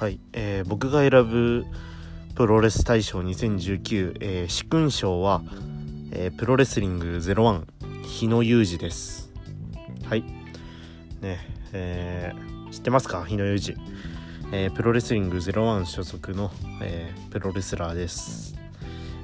[0.00, 1.66] はい、えー僕が選ぶ
[2.34, 5.42] プロレス大賞2019、えー、殊勲賞は、
[6.10, 7.64] えープロレスリング01
[8.06, 9.30] 日野裕二です。
[10.08, 10.22] はい。
[11.20, 11.38] ね
[11.74, 13.26] えー知ってますか？
[13.26, 13.78] 日野裕二、
[14.52, 18.56] えープロレスリング01所属の、えープロレスラーです、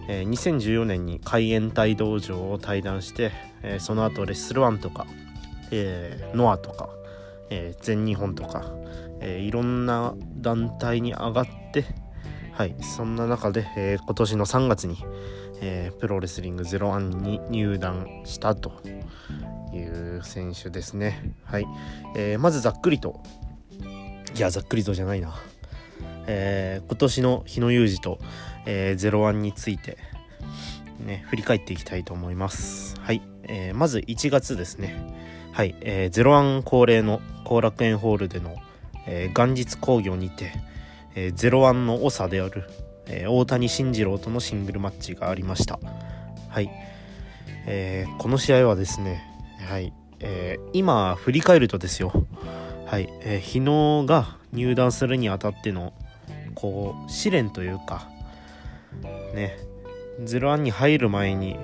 [0.08, 5.06] えー2014年に海援隊道場を退団して、えーその後レッスルワンとか、
[5.70, 6.90] えーノアとか、
[7.48, 8.70] え全日本とか、
[9.20, 11.84] えーいろんな団体に上がって
[12.52, 14.96] はいそんな中で、えー今年の3月に、
[15.60, 18.72] えープロレスリング01に入団したと
[19.72, 21.34] いう選手ですね。
[21.44, 21.66] はい、
[22.16, 23.22] えーまずざっくりと
[24.34, 25.34] いやざっくりとじゃないな。
[26.26, 28.18] えー今年の日野裕二と、
[28.64, 29.98] えー、01について
[31.00, 32.98] ね振り返っていきたいと思います。
[33.00, 35.26] はい、えーまず1月ですね。
[35.52, 38.56] はい、えー、01恒例の後楽園ホールでの、
[39.06, 40.52] えー元日興行にて、
[41.14, 42.68] えー、01の長である、
[43.06, 45.78] えー大谷慎次郎とのシングルマッチがありました。
[46.48, 46.70] はい、
[47.66, 49.22] えーこの試合はですね
[49.68, 52.12] はい、えー今振り返るとですよ。
[52.86, 55.92] はい、えー日野が入団するにあたっての
[56.54, 58.08] こう試練というか
[59.34, 59.58] ね。
[60.24, 61.58] 01に入る前に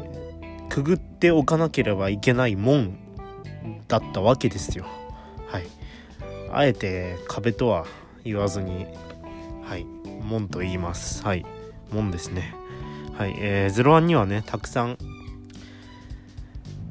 [0.69, 2.99] くぐっておかなければいけない門
[3.89, 4.85] だったわけですよ。
[5.47, 5.67] はい。
[6.53, 7.87] あえて壁とは
[8.25, 8.87] 言わずに
[9.65, 9.87] はい
[10.23, 11.25] 門と言います。
[11.25, 11.45] はい
[11.93, 12.55] 門ですね。
[13.15, 14.99] はいえー、01にはねたくさん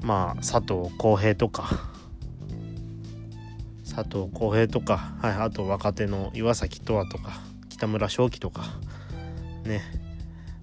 [0.02, 1.92] まあ佐藤浩平とか
[3.84, 8.64] 佐藤浩平とか、はい、あと若手の岩崎とわとか北村正樹とか
[9.66, 9.82] ね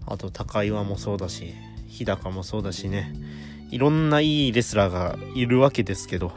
[0.07, 1.55] あと高岩もそうだし
[1.87, 3.13] 日高もそうだしね
[3.71, 6.33] いろんないいレスラーがいるわけですけど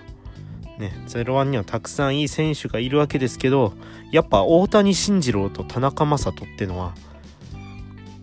[0.78, 3.74] ね01にはたくさんいい選手がいるわけですけど
[4.12, 6.94] やっぱ大谷慎次郎と田中将人ってのは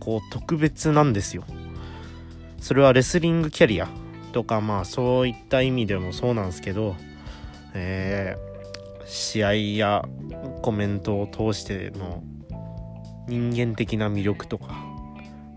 [0.01, 1.45] こう特別なんですよ
[2.61, 3.89] それはレスリングキャリア
[4.33, 6.97] とかまあそういった意味でもそうなんですけど
[7.75, 8.49] えー
[9.09, 10.05] 試合や
[10.63, 12.23] コメントを通しての
[13.27, 14.67] 人間的な魅力とか、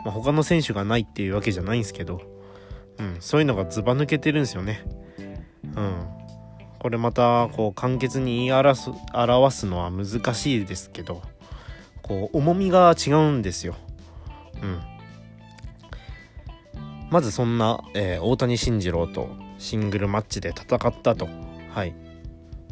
[0.05, 2.21] まあ、他の選手がないっていうわけじゃないんですけど、
[2.97, 4.83] うん、そういうのがずば抜けてるんですよね。
[5.75, 6.20] うん、
[6.81, 11.21] これまたこう簡潔に言い表す表すのは難しいですけど
[12.01, 13.75] こう重みが違うんですよ。
[14.63, 14.79] うん、
[17.11, 21.29] まずそんな、えー大谷慎次郎とシングルマッチで戦ったと。
[21.71, 21.93] はい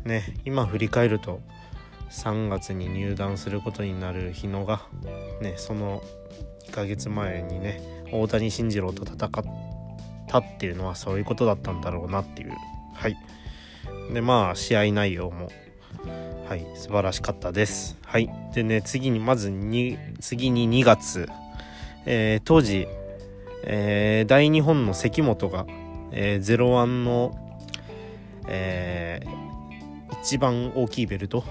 [0.05, 1.41] ね今振り返ると
[2.09, 4.81] 3月に入団することになる日野が
[5.39, 6.01] ねその
[6.67, 9.29] 2ヶ月前にね大谷慎次郎と戦っ
[10.27, 12.53] たっていうのはそういうことだったんだろうなっていう
[12.95, 13.15] はい
[14.11, 15.49] でまあ試合内容も。
[16.49, 17.95] はい素晴らしかったです。
[18.03, 18.27] はい。
[18.55, 21.29] でね次にまずに次に2月、
[22.07, 22.87] えー当時、
[23.63, 25.67] えー大日本の関本が、
[26.11, 27.37] えー、01の
[28.47, 29.29] えー
[30.23, 31.43] 一番大きいベルト、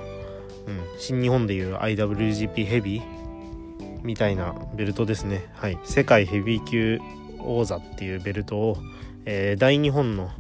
[0.67, 5.47] うん、新日本でいう IWGP ヘビーみたいなベルトですね。
[5.55, 5.79] はい。
[5.85, 6.99] 世界ヘビー級
[7.39, 8.79] 王座っていうベルトを、
[9.27, 10.33] えー大日本の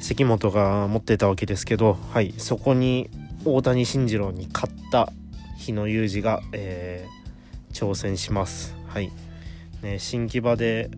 [0.00, 3.10] 関本が持ってたわけですけどはいそこに
[3.44, 5.12] 大谷慎次郎に勝った
[5.56, 7.18] 日野裕二が、えー
[7.72, 8.74] 挑戦します。
[8.86, 9.12] はい、
[9.82, 10.90] ね、新木場で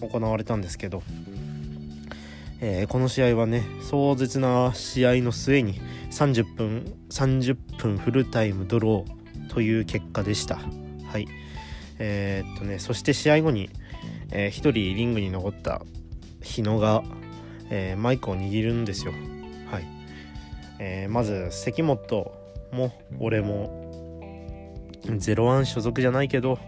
[0.00, 1.02] 行われたんですけど
[2.60, 5.80] えーこの試合はね壮絶な試合の末に
[6.10, 10.56] 30分30分フルタイムドローという結果でした。
[10.56, 11.26] はい。
[11.98, 13.70] えーっとねそして試合後に、
[14.30, 15.82] え1人リングに残った
[16.42, 17.02] 日野が、
[17.70, 19.12] えーマイクを握るんですよ。
[19.70, 19.84] はい、
[20.78, 22.32] えーまず関本
[22.72, 23.88] も俺も
[25.04, 26.58] 01所属じゃないけど、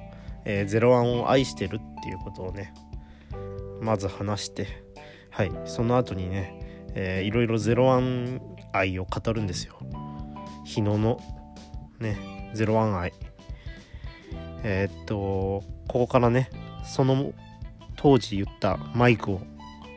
[0.45, 2.73] えー、01を愛してるっていうことをね
[3.81, 4.67] まず話して
[5.31, 5.53] はい。
[5.65, 8.41] その後にね、えーいろいろ01
[8.73, 9.79] 愛を語るんですよ。
[10.65, 11.21] 日野の
[11.99, 13.13] ね01愛。
[14.63, 16.51] えーっとここからね
[16.85, 17.33] その
[17.97, 19.41] 当時言ったマイクを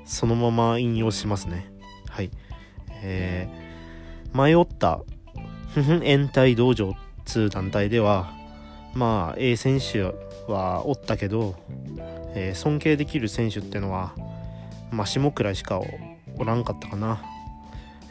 [0.06, 1.72] そのまま引用しますね。
[2.10, 2.32] はい。
[3.02, 3.64] えー
[4.36, 5.00] 迷った
[5.76, 8.34] ふふ延滞道場っつう団体では
[8.96, 10.02] まあ A 選手
[10.52, 11.56] はおったけど、
[12.34, 14.16] えー尊敬できる選手ってのは
[14.92, 15.80] まあ下くらいしか
[16.38, 17.22] おらんかったかな、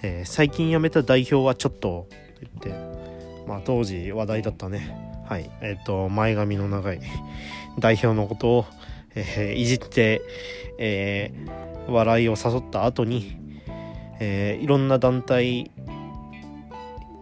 [0.03, 5.25] えー最近辞めた代表はちょっとって言ってまあ当時話題だったね。
[5.29, 5.51] はい。
[5.61, 7.01] えっ、と前髪の長い
[7.81, 8.67] 代表のことを、
[9.17, 10.23] えーいじって、
[10.79, 13.37] えー笑いを誘った後に、
[14.21, 15.71] えーいろんな団体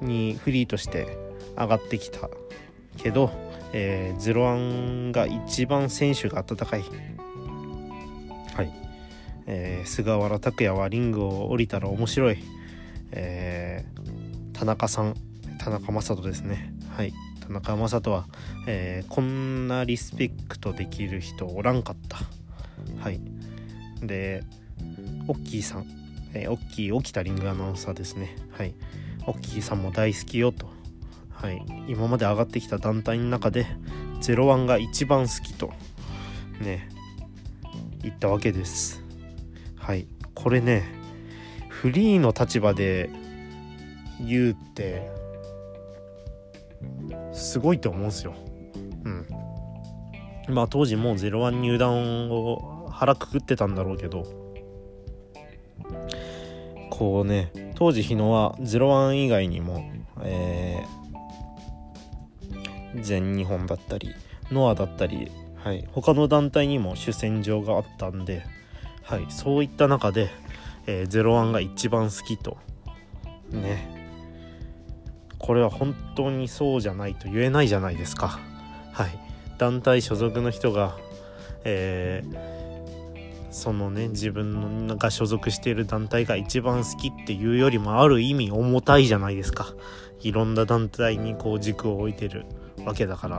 [0.00, 1.16] にフリーとして
[1.56, 2.28] 上がってきた
[2.96, 3.30] けど、
[3.72, 6.82] えー、01が一番選手が温かい。
[8.54, 8.72] はい。
[9.46, 12.38] えー、菅原拓也はリングを降りたら面白い、
[13.10, 15.14] えー、田中さん
[15.58, 16.74] 田中将人ですね。
[16.90, 17.12] はい。
[17.40, 18.26] 田中将人は、
[18.66, 22.18] えー、こんなリスペクトできる人おらんかった。
[23.02, 23.20] はい。
[24.02, 24.42] で
[25.28, 25.86] オッキーさん、
[26.34, 28.36] えー、オッキー起きたリングアナウンサーですね。
[28.52, 28.74] はい。
[29.26, 30.68] オッキーさんも大好きよと。
[31.30, 31.62] はい。
[31.88, 33.66] 今まで上がってきた団体の中で
[34.20, 35.72] 01が一番好きと
[36.60, 36.88] ね
[38.02, 39.02] 言ったわけです。
[39.76, 40.06] はい。
[40.34, 40.84] これね
[41.68, 43.10] フリーの立場で
[44.20, 45.10] 言うって
[47.32, 48.34] すごいと思うんですよ。
[49.04, 49.26] うん。
[50.54, 54.39] まあ当時もう01入団を腹くくってたんだろうけど
[56.90, 59.90] こうね当時日野は01以外にも
[60.22, 64.14] えー、全日本だったり
[64.50, 65.30] ノアだったり
[65.64, 68.42] はい、他の団体にも主戦場があったんで、
[69.02, 70.30] はい、そういった中で、
[70.86, 72.56] えー、01が一番好きと
[73.50, 73.98] ね
[75.38, 78.40] これは本当にそうじゃないと言えないじゃないですか。
[78.92, 79.18] はい
[79.58, 80.96] 団体所属の人が、
[81.64, 82.59] えー、
[83.50, 89.66] そのね自分が所属している団体が一番好きっていうよりもある意味重たいじゃないですか。
[90.20, 92.44] いろんな団体にこう軸を置いてる
[92.84, 93.36] わけだから。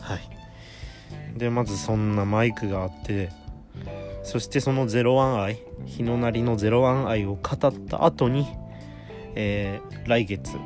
[0.00, 1.38] はい。
[1.38, 3.30] でまずそんなマイクがあって
[4.22, 8.46] そしてその01愛日のなりの01愛を語った後に、
[9.34, 10.56] えー、来月。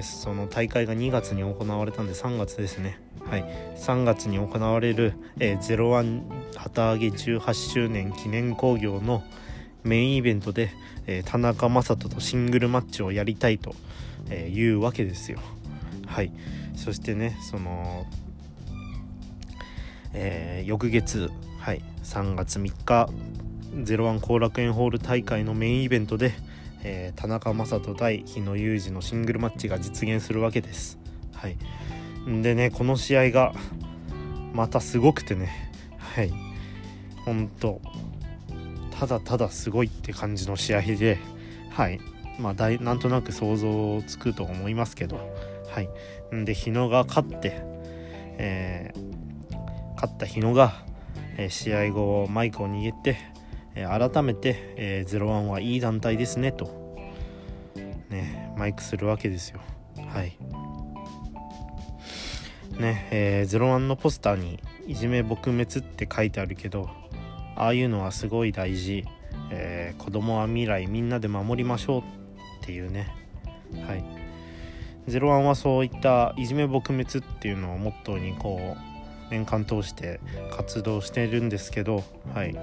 [0.00, 3.01] その大会が2月に行われたんで3月ですね。
[3.28, 3.44] はい。
[3.76, 6.22] 3月に行われる、えー、01
[6.56, 9.22] 旗揚げ18周年記念興行の
[9.84, 10.70] メインイベントで、
[11.06, 13.74] えー、田中将人とシングルマッチをやりたいと、
[14.30, 15.38] えー、いうわけですよ。
[16.06, 16.32] はい。
[16.76, 18.06] そしてねその
[20.14, 23.08] えー、翌月、はい、3月3日
[23.74, 26.32] 01後楽園ホール大会のメインイベントで、
[26.82, 30.98] えー、田中将人対日野裕二のシングルマッチが実現するわけです。
[31.34, 31.56] はい、
[32.26, 33.52] でねこの試合が
[34.52, 35.70] またすごくてね。
[35.98, 36.32] はい。
[37.24, 37.80] 本当
[38.98, 41.18] ただただすごいって感じの試合で。
[41.70, 42.00] はい。
[42.38, 45.16] まあだなんとなく想像つくと思いますけど。
[45.68, 45.88] はい。
[46.44, 47.60] で日野が勝って、
[48.38, 49.12] えー
[50.02, 50.84] 勝った日野が、
[51.36, 53.18] えー、試合後マイクを握って、
[53.76, 56.98] えー、改めて、えー、01はいい団体ですねと、
[58.10, 59.60] ね、マイクするわけですよ。
[60.08, 60.36] はい。
[62.78, 64.58] ねえー、01のポスターに
[64.88, 66.88] 「いじめ撲滅」って書いてあるけど
[67.56, 69.04] ああいうのはすごい大事、
[69.50, 72.04] えー、子供は未来みんなで守りましょうっ
[72.62, 73.14] ていうね。
[73.86, 74.04] はい。
[75.08, 78.92] 01はそういったいじめ撲滅っていうのをモットーにこう
[79.30, 80.20] 年間通して
[80.50, 82.04] 活動してるんですけど、
[82.34, 82.56] はい、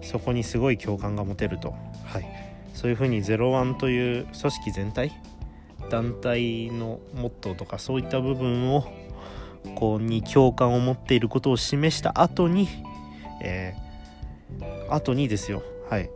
[0.00, 1.74] そこにすごい共感が持てると、
[2.04, 2.26] はい、
[2.72, 5.12] そういうふうに01という組織全体
[5.90, 8.86] 団体のモットーとかそういった部分を
[9.74, 12.68] こうに共感を持っていることを示した後に、
[13.42, 15.62] えー、後にですよ。
[15.88, 16.10] はい。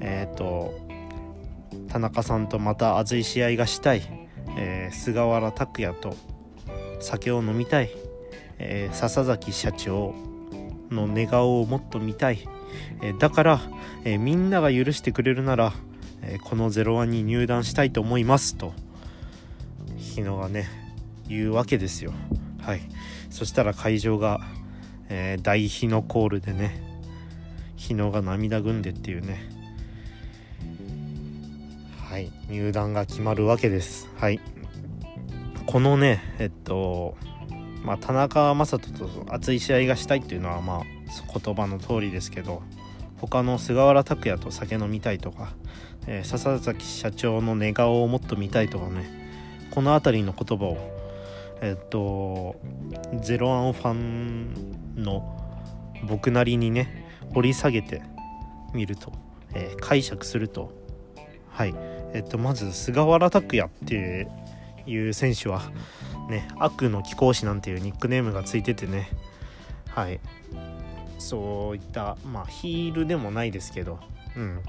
[0.00, 0.78] えっ、ー、と
[1.88, 4.02] 田中さんとまた熱い試合がしたい、
[4.56, 6.16] えー、菅原拓也と
[7.00, 7.90] 酒を飲みたい。
[8.58, 10.14] え、笹崎社長
[10.90, 12.48] の寝顔をもっと見たい、
[13.02, 13.60] え、だから、
[14.04, 15.72] え、みんなが許してくれるなら、
[16.22, 18.72] えこの01に入団したいと思いますと。
[19.96, 20.83] 日野がね
[21.28, 22.12] 言うわけですよ。
[22.60, 22.80] はい。
[23.30, 24.40] そしたら会場が、
[25.08, 26.80] え大日野コールでね
[27.76, 29.42] 日野が涙ぐんでっていうね。
[32.08, 32.30] はい。
[32.48, 34.08] 入団が決まるわけです。
[34.16, 34.40] はい。
[35.66, 37.16] このねえっと
[37.84, 40.82] まあ、田中将人と熱い試合がしたいっていうのはまあ
[41.38, 42.62] 言葉の通りですけど
[43.20, 45.52] 他の菅原拓也と酒飲みたいとか、
[46.06, 50.93] えー、笹崎社長の寝顔をもっと見たいとかねこの辺りの言葉を
[51.60, 52.56] えっと
[53.20, 55.40] ゼロワンファンの
[56.06, 58.02] 僕なりにね掘り下げて
[58.72, 59.12] みると、
[59.54, 60.72] えー、解釈すると
[61.50, 61.74] はい。
[62.12, 64.28] えっとまず菅原拓也って
[64.86, 65.62] いう選手は
[66.28, 69.08] ね悪の貴公子なんていうニックネームがついててね
[69.88, 70.20] はい。
[71.18, 73.98] そういったまあヒールでもないですけど
[74.36, 74.62] うん。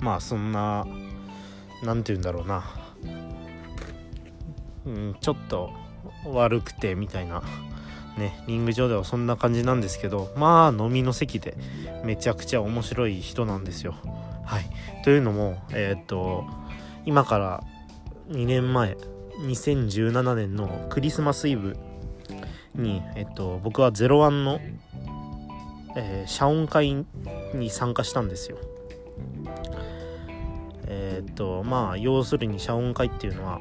[0.00, 0.86] まあそんな
[1.82, 2.83] 何て言うんだろうな。
[4.86, 5.70] うんちょっと
[6.26, 7.42] 悪くてみたいな。
[8.18, 11.56] ねリング上ではそんな感じなんですけどまあ飲みの席で
[12.04, 13.96] めちゃくちゃ面白い人なんですよ。
[14.44, 14.70] はい。
[15.02, 16.44] というのもえー、っと
[17.06, 17.64] 今から
[18.30, 18.96] 2年前
[19.40, 21.76] 2017年のクリスマスイブ
[22.74, 24.60] に、えっと、僕は01の、
[25.96, 27.04] えー、謝恩会
[27.54, 28.58] に参加したんですよ。
[30.86, 33.60] えー、っとまあ要するに謝恩会っていうのは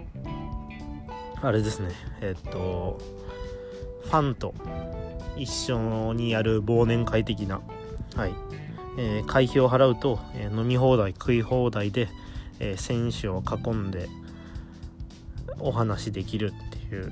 [1.44, 1.90] あれですね。
[2.22, 2.98] えー、っと
[4.06, 4.54] ファンと
[5.36, 7.62] 一緒にやる忘年会的な
[8.16, 8.34] はい、
[8.98, 12.08] えー、会費を払うと、えー、飲み放題食い放題で、
[12.60, 14.08] えー、選手を囲んで
[15.60, 17.12] お話できるっていう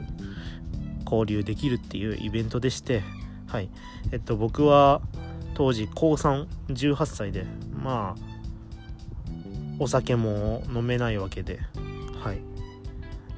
[1.04, 3.04] 交流できるっていうイベントでして
[3.48, 3.70] はい。
[4.14, 5.02] えっと僕は
[5.56, 7.46] 当時高318歳で
[7.76, 8.22] まあ
[9.78, 11.60] お酒も飲めないわけで
[12.24, 12.38] はい。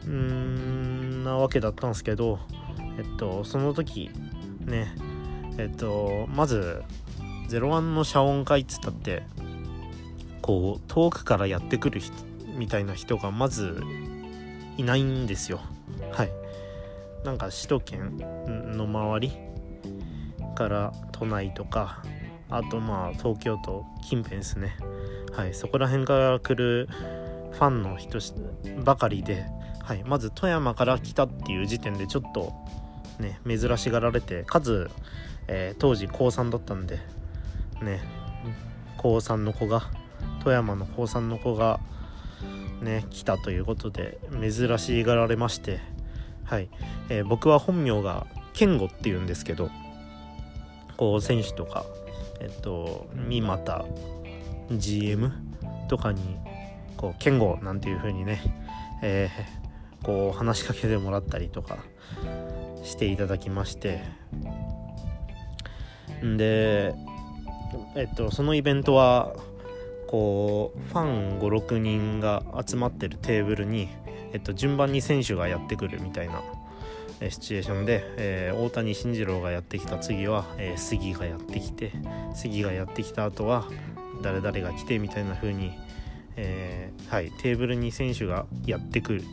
[0.06, 0.73] うーん
[1.24, 2.40] なわけだったんですけど
[2.98, 4.12] えっとその時
[4.62, 4.94] ね
[5.58, 6.84] えっとまず
[7.50, 9.24] 01の謝恩会っつったって
[10.42, 12.14] こう遠くからやってくる人
[12.58, 13.82] みたいな人がまず
[14.78, 15.62] いないんですよ。
[16.12, 16.32] はい。
[17.24, 18.18] なんか首都圏
[18.76, 19.32] の周り
[20.56, 22.04] から都内とか
[22.50, 24.76] あとまあ東京都近辺ですね。
[25.32, 25.54] はい。
[25.54, 26.88] そこら辺から来る
[27.52, 28.20] ファンの人
[28.84, 29.46] ばかりで、
[29.84, 32.54] はい、まず富山から来たっていう時点でちょっと
[33.20, 34.90] ね珍しがられてかつ、
[35.48, 37.00] えー、当時高3だったんで
[37.82, 38.02] ね
[38.98, 39.92] 高3の子が
[40.40, 41.82] 富山の高3の子が
[42.82, 45.82] ね来たということで珍しがられまして
[46.46, 46.70] はい、
[47.10, 49.70] えー、僕は本名が健吾っていうんですけど
[50.96, 51.86] こう選手とか
[52.40, 53.86] えっと三股
[54.72, 55.32] GM
[55.90, 56.38] とかに
[56.96, 58.42] こう健吾なんていう風にね、
[59.02, 59.63] えー、
[60.04, 61.78] こう話しかけてもらったりとか
[62.84, 64.02] していただきまして。
[66.22, 66.94] で
[67.96, 69.36] えっとそのイベントは
[70.08, 73.90] こうファン56人が集まってるテーブルに、
[74.32, 76.44] えっと、順番に選手がやってくるみたいな
[77.30, 81.94] シチュエーションで、えー、大谷慎次郎がやってきた次は、えー、杉がやってきて
[82.36, 83.66] 杉がやってきた後は
[84.22, 85.72] 誰々が来てみたいな風に、
[86.36, 89.24] えー、はい、テーブルに選手がやってくる。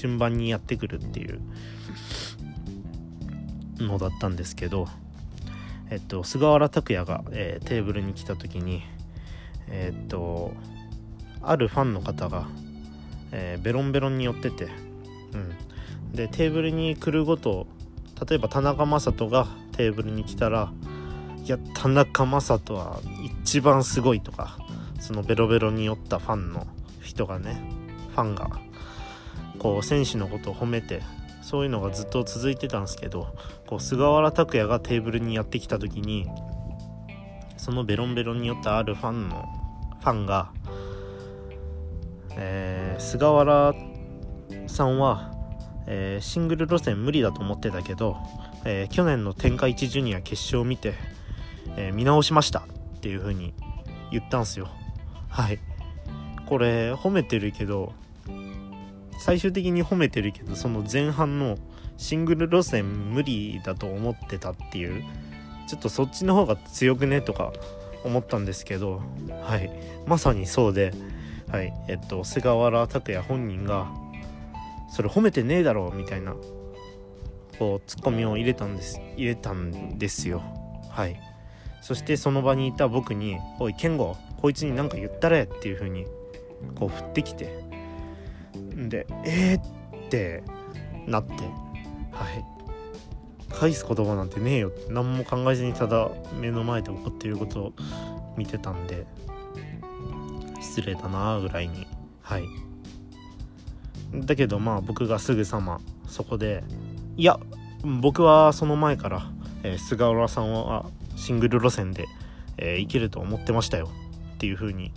[0.00, 1.40] 順番にやってくるっていう
[3.78, 4.86] のだったんですけど、
[5.90, 8.82] えっと、菅原拓也が、えー、テーブルに来た時に
[9.68, 10.54] えー、っと
[11.42, 12.48] あるファンの方が、
[13.30, 14.68] えー、ベロンベロンに寄ってて、
[15.34, 17.66] うん、でテーブルに来るごと
[18.26, 20.72] 例えば田中将人がテーブルに来たら
[21.44, 23.00] いや田中将人は
[23.44, 24.56] 一番すごいとか
[24.98, 26.66] そのベロベロに寄ったファンの
[27.02, 27.62] 人がね
[28.14, 28.50] ファンが
[29.60, 31.02] こう選手のことを褒めて
[31.42, 33.34] そういうのがずっと続いてたんですけど
[33.66, 36.26] こう菅原拓也がテーブルにやってきた時に
[37.56, 39.46] そのベロンベロンに寄ったあるファンの
[40.00, 40.50] ファンが、
[42.36, 43.74] えー、菅原
[44.66, 45.30] さんは、
[45.86, 48.16] えー、シングル路線無理だと思ってたけど、
[48.64, 50.94] えー、去年の天下一ジュニア決勝を見て、
[51.76, 53.52] え見直しましたっていう風に
[54.10, 54.68] 言ったんすよ。
[55.28, 55.58] はい。
[56.46, 57.92] これ褒めてるけど
[59.20, 61.58] 最終的に褒めてるけどその前半の
[61.98, 65.04] シングル路線無理だと思ってたっていう
[65.68, 67.52] ちょっとそっちの方が強くねとか
[68.02, 69.02] 思ったんですけど
[69.42, 69.70] はい。
[70.06, 70.94] まさにそうで
[71.50, 71.72] はい。
[71.88, 73.92] えっと菅原拓也本人が
[74.88, 76.34] それ褒めてねえだろみたいな
[77.58, 80.42] こうツッコミを入れたんです入れたんですよ。
[80.88, 81.20] はい。
[81.82, 86.06] そしてその場にいた僕に「おい健吾こいつに何か言ったれ」っていう風に
[86.74, 87.59] こう振ってきて
[88.88, 89.58] で「えー?」
[90.06, 90.42] って
[91.06, 91.32] なって。
[92.12, 92.44] はい。
[93.48, 94.72] 返す言葉なんてねえよ。
[94.88, 96.08] 何も考えずにただ
[96.40, 97.72] 目の前で起こっていることを
[98.36, 99.06] 見てたんで。
[100.60, 101.86] 失礼だなぐらいに。
[102.22, 102.44] はい。
[104.14, 106.64] だけどまあ僕がすぐさまそこで
[107.16, 107.38] いや
[107.84, 109.30] 僕はその前から、
[109.62, 112.06] えー、菅原さんはシングル路線で、
[112.56, 113.88] えー、いけると思ってましたよ。
[114.34, 114.92] っていう風に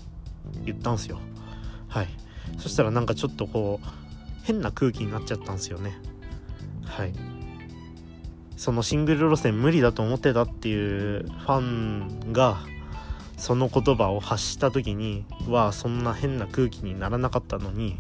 [0.64, 1.20] 言ったんすよ。
[1.88, 2.08] はい。
[2.58, 3.88] そしたらなんかちょっとこう
[4.44, 5.98] 変な空気になっちゃったんですよね。
[6.86, 7.14] はい。
[8.58, 12.60] そのシングル路線無理だと思ってたっていうファンが
[13.36, 17.98] その言葉を発した時にはそんな変な空気にならなかったのに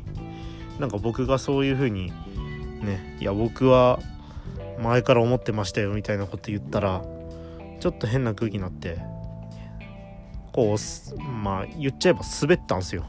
[0.80, 2.14] なんか僕がそういう風に
[2.82, 4.00] ねいや僕は
[4.80, 7.04] 前から思ってましたよみたいなこと言ったら
[7.82, 9.00] ちょっと変な空気になって
[10.54, 13.06] こうまあ言っちゃえば滑ったんすよ。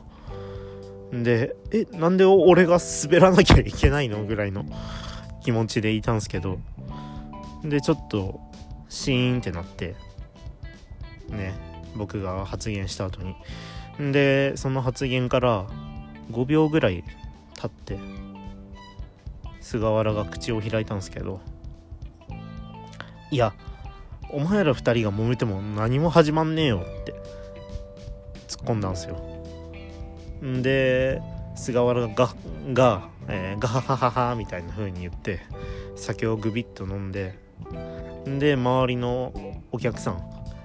[1.22, 4.64] でえなんで俺が滑らなきゃいけないのぐらいの
[5.42, 6.58] 気持ちでいたんすけど。
[7.64, 8.40] でちょっと
[8.90, 9.94] シーンってなって
[11.30, 11.54] ね
[11.96, 13.34] 僕が発言した後に。
[14.12, 15.66] でその発言から
[16.30, 17.04] 5秒ぐらい
[17.54, 17.98] 経って
[19.60, 21.40] 菅原が口を開いたんですけど。
[23.30, 23.54] いや
[24.30, 27.14] お前ら2人が揉めても何も始まんねえよって
[28.46, 29.33] 突っ込んだんすよ。
[30.42, 31.22] で
[31.54, 32.34] 菅原が
[32.72, 35.40] が、えー、ガハハハハみたいな風に言って
[35.96, 37.38] 酒をグビッと飲んで
[38.26, 39.32] で周りの
[39.70, 40.16] お客さん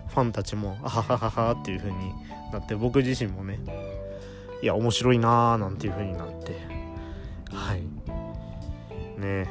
[0.07, 1.97] ファンたちもあははははっていう風に
[2.51, 3.59] なって僕自身もね
[4.61, 6.57] いや面白いなーなんていう風になって
[7.51, 7.81] はい。
[9.19, 9.47] ね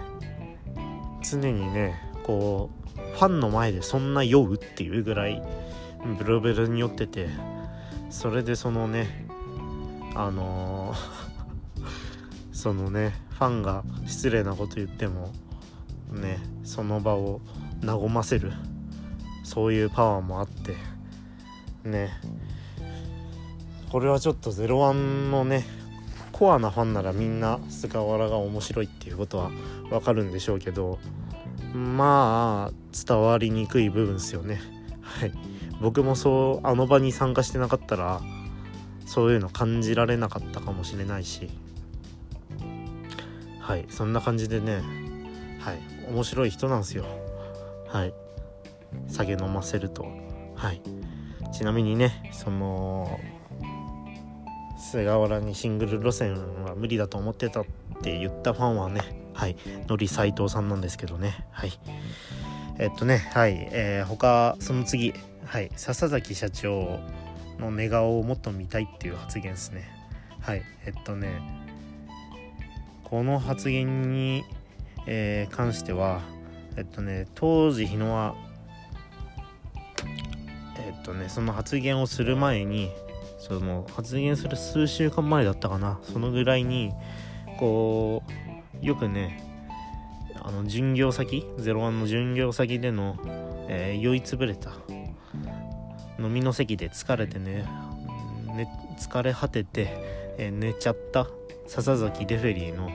[1.22, 1.94] 常にね
[2.24, 5.42] こうファンの前でそんな酔うっていうぐらい
[6.18, 7.28] ブルブルに酔ってて
[8.10, 9.27] それでそのね
[10.14, 11.28] あのー
[12.52, 15.32] そのねファンが失礼なこと言っても
[16.10, 17.40] ねその場を
[17.84, 18.52] 和ませる
[19.44, 20.74] そういうパワーもあって
[21.84, 22.10] ね
[23.90, 25.64] これはちょっと01のね
[26.32, 29.50] コアなファンならみんな菅原が面白いっていうことは
[29.90, 30.98] わかるんでしょうけど
[31.74, 34.60] まあ伝わりにくい部分ですよね。
[35.00, 35.32] はい。
[35.80, 38.20] 僕もそうあの場に参加してなかったら
[39.08, 41.48] そういうの感じられなかったかもしれないし。
[43.58, 44.82] はいそんな感じでね。
[45.60, 45.78] はい
[46.10, 47.06] 面白い人なんですよ。
[47.88, 48.12] はい
[49.08, 50.06] 酒飲ませると。
[50.54, 50.82] はい
[51.52, 53.18] ちなみにねその
[54.78, 56.34] 菅原にシングル路線
[56.64, 57.64] は無理だと思ってたっ
[58.02, 59.00] て言ったファンはね
[59.32, 61.46] はいのり斎藤さんなんですけどね。
[61.50, 61.72] はい
[62.78, 65.14] えっとねはいえー、他その次
[65.46, 67.00] はい笹崎社長
[67.58, 69.90] の寝顔をもっと見たいっていう発言ですね。
[70.40, 70.62] はい。
[70.86, 71.40] えっとね
[73.04, 74.44] この発言に、
[75.06, 76.20] えー、関しては
[76.76, 78.34] えっとね当時日野は
[80.76, 82.90] えっとねその発言をする前に
[83.38, 85.98] その発言する数週間前だったかな。
[86.02, 86.92] そのぐらいに
[87.58, 88.22] こ
[88.82, 89.42] うよくね
[90.40, 93.16] あの巡業先01の巡業先での、
[93.68, 94.72] えー、酔いつぶれた
[96.18, 97.64] 飲みの席で疲れてね
[98.54, 101.28] ね疲れ果てて、え、寝ちゃった
[101.66, 102.90] 笹崎レフェリーの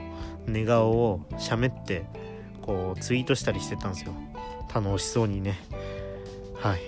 [0.46, 2.04] 寝顔をしゃべって
[2.60, 4.12] こうツイートしたりしてたんですよ。
[4.74, 5.58] 楽しそうにね。
[6.54, 6.80] はい。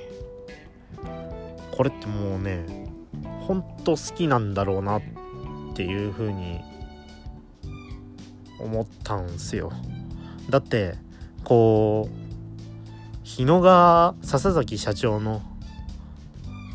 [1.70, 2.64] これってもうね
[3.46, 5.02] ほんと好きなんだろうなっ
[5.74, 6.60] ていう風に
[8.58, 9.72] 思ったんすよ。
[10.50, 10.94] だって
[11.44, 12.26] こう
[13.22, 15.42] 日野が笹崎社長の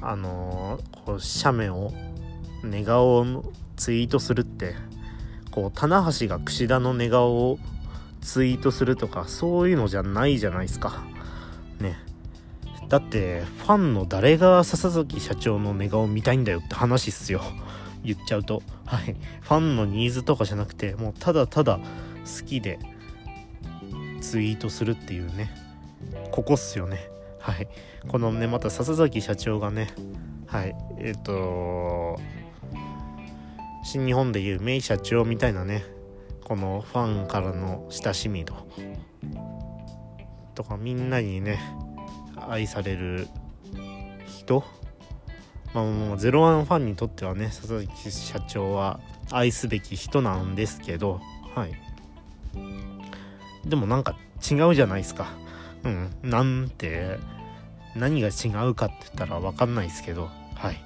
[0.01, 1.91] あのー、こう写メを
[2.63, 4.75] 寝顔をツイートするって
[5.51, 7.59] こう棚橋が櫛田の寝顔を
[8.21, 11.03] ツイートするとかそういうのじゃないじゃないですか。
[11.79, 11.97] ね。
[12.87, 17.41] だってファンの誰が笹崎社長の寝顔見たいんだよって話っすよ。
[18.03, 18.61] 言っちゃうと。
[18.85, 19.15] はい。
[19.41, 22.79] ファンのニーズとかじゃなくてもうただただ好きで
[24.21, 25.51] ツイートするっていうね。
[26.31, 27.09] ここっすよね。
[27.41, 27.67] はい。
[28.07, 29.93] このねまた笹崎社長がね
[30.47, 30.75] はい。
[30.99, 32.19] えっ、ー、と
[33.83, 35.83] 新日本でいう名社長みたいなね
[36.43, 38.55] このファンからの親しみ度
[40.53, 41.59] とかみんなにね
[42.47, 43.27] 愛される
[44.27, 44.63] 人。
[45.73, 48.99] まあもうゼロワンファンにとってはね佐々木社長は
[49.31, 51.21] 愛すべき人なんですけど
[51.55, 51.73] はい。
[53.65, 55.40] でもなんか違うじゃないですか。
[55.83, 56.09] うん。
[56.23, 57.17] なんて
[57.95, 60.29] 何が違うかって言ったら分かんないですけど。
[60.55, 60.83] はい。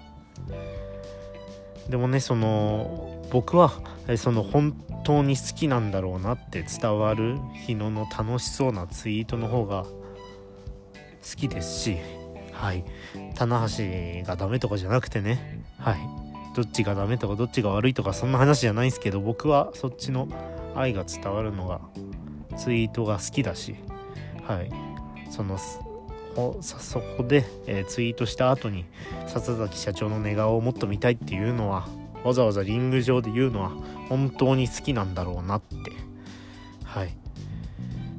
[1.90, 3.74] でもねその僕は
[4.18, 9.92] その本当に好きなんだろうなって伝わる日野の楽しそうなツイートの方が好
[11.38, 11.98] きですし
[12.52, 12.84] はい。
[13.36, 15.98] 棚橋がダメとかじゃなくてねはい。
[16.56, 20.30] どっちがダメとかどっちが悪いとかそんな話じゃないんですけど僕はそっちの
[20.74, 21.82] 愛が伝わるのが
[22.58, 23.76] ツイートが好きだし
[24.44, 24.85] はい。
[25.36, 25.58] その
[26.62, 28.86] そこで、えー、ツイートした後に
[29.28, 31.88] 笹崎社長の寝顔をもっと見たいっていうのは
[32.24, 33.72] わざわざリング上で言うのは
[34.10, 35.76] 本当に好きなんだろうなって。
[36.84, 37.14] はい。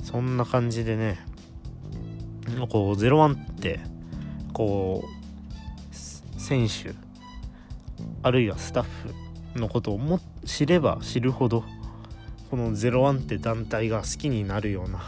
[0.02, 1.18] そんな感じでね
[2.70, 3.80] こう01って
[4.52, 6.94] こう選手
[8.22, 8.84] あるいはスタッ
[9.54, 11.64] フのことをも知れば知るほど
[12.50, 15.00] この01って団体が好きになるような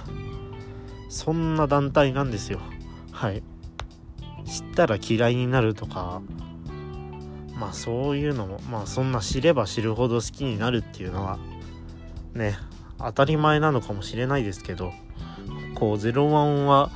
[1.09, 2.61] そんな団体なんですよ。
[3.13, 3.43] はい。
[4.49, 6.23] 知ったら嫌いになるとか
[7.59, 11.39] まあそういうのもまあそんな知れば知るほど好きになるっていうのは
[12.33, 12.57] ね
[12.99, 14.93] 当たり前なのかもしれないですけど
[15.75, 16.91] こう01は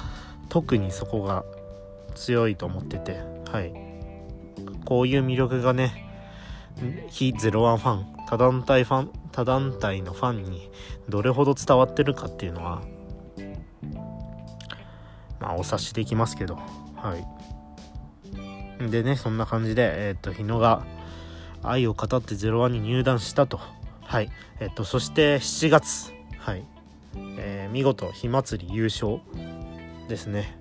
[0.49, 1.45] 特にそこが
[2.15, 3.21] 強いと思ってて
[3.51, 3.73] はい。
[4.85, 6.09] こういう魅力がね
[7.09, 10.71] 非01ファン他団体ファン他団体のファンに
[11.09, 12.83] どれほど伝わってるかっていうのは
[15.43, 16.59] まあお察しできますけど。
[16.97, 18.91] はい。
[18.91, 20.85] でねそんな感じでえっ、と日野が
[21.63, 23.61] 愛を語って01に入団したと。
[24.01, 24.31] はい。
[24.61, 26.13] えっ、とそして7月。
[26.39, 26.65] はい、
[27.39, 29.19] えー、見事火祭り優勝
[30.09, 30.57] ですね。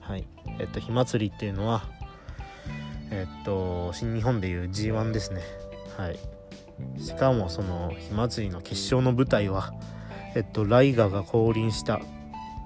[0.00, 0.26] はい。
[0.58, 1.84] えっ、と火祭りっていうのは
[3.10, 5.42] えっと新日本でいう G1 ですね。
[5.96, 6.18] はい。
[7.00, 9.72] しかもその火祭りの決勝の舞台は
[10.34, 12.00] えっとライガが降臨した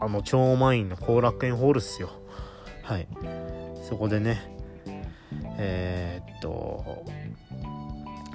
[0.00, 2.10] あの超満員の後楽園ホールっすよ。
[2.82, 3.08] はい。
[3.88, 4.58] そこでね
[5.58, 7.04] えー、っと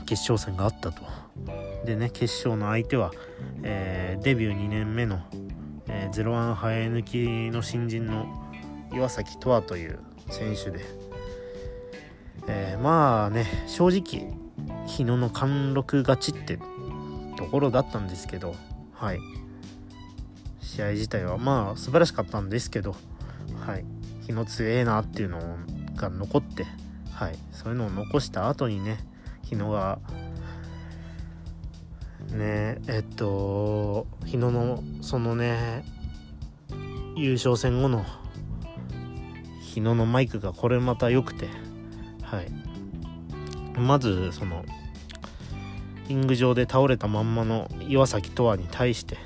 [0.06, 1.02] 決勝戦があったと。
[1.86, 3.12] でね決勝の相手は、
[3.64, 5.20] えー、デビュー2年目の、
[5.88, 8.26] えー、01生え抜きの新人の
[8.94, 10.00] 岩崎とわという
[10.30, 10.80] 選手で、
[12.48, 14.34] えー、まあね正直
[14.86, 16.60] 日野の貫禄勝ちって
[17.38, 18.56] ところだったんですけど
[18.94, 19.20] はい。
[20.74, 22.96] 試合自体はまあ素晴らしかったんですけど
[23.64, 23.86] はい。
[24.26, 25.40] 日野強えなっていうの
[25.96, 26.66] が残って
[27.12, 27.36] はい。
[27.52, 28.98] そういうのを残した後にね
[29.44, 30.00] 日野が
[32.32, 35.86] ねえっと日野のそのね
[37.16, 38.04] 優勝戦後の
[39.62, 41.50] 日野のマイクがこれまた良くて
[42.24, 42.52] はい。
[43.80, 44.66] まずその
[46.08, 49.18] リング上で倒れたまんまの岩崎とわに対して、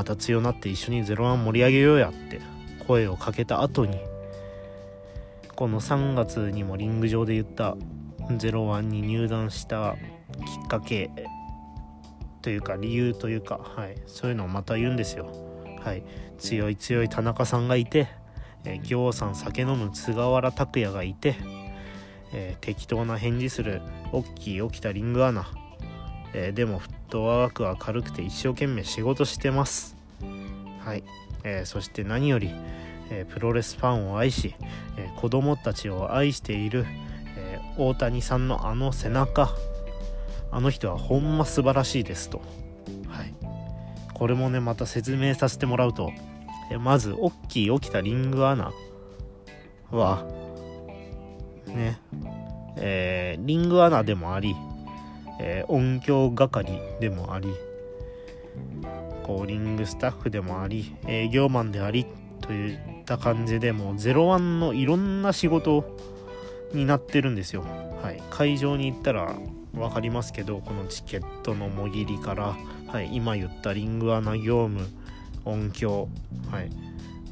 [0.00, 2.40] また強なって一緒に01盛り上げようやって
[2.86, 3.98] 声をかけた後に
[5.54, 7.76] この3月にもリング上で言った
[8.30, 9.96] 01に入団した
[10.62, 11.10] きっかけ
[12.40, 15.30] というか理由というか、はい、そういうのをまた言うんですよ。
[15.84, 16.02] はい、
[16.38, 18.08] 強い強い田中さんがいて、
[18.64, 21.36] えー、行さん酒飲む菅原拓也がいて、
[22.32, 23.82] えー、適当な返事する
[24.12, 25.46] オッキー起きたリングアナ、
[26.32, 29.96] えー、でもフットワークは軽くて一生懸命仕事してます。
[30.84, 31.04] はい、
[31.44, 32.50] えー、そして何より、
[33.10, 34.54] えプロレスファンを愛し、
[34.96, 36.86] え子供たちを愛している、
[37.36, 39.50] え大谷さんのあの背中。
[40.52, 42.42] あの人はほんま素晴らしいですと。
[43.08, 43.34] はい。
[44.14, 46.12] これもねまた説明させてもらうと、
[46.70, 48.72] えまずオッキー起きたリングアナ
[49.90, 50.26] は
[51.66, 52.00] ね、
[52.76, 54.54] えー、リングアナでもあり、
[55.42, 57.48] えー、音響係でもあり、
[59.22, 62.06] こう、リングスタッフでもあり、営業マンであり、
[62.42, 65.96] といった感じでもう01のいろんな仕事
[66.72, 67.64] になってるんですよ。
[68.02, 68.22] はい。
[68.30, 69.34] 会場に行ったら
[69.72, 72.56] 分かりますけど、このチケットのもぎりから、
[72.88, 74.86] はい、今言ったリングアナ業務、
[75.44, 76.08] 音響、
[76.50, 76.70] はい。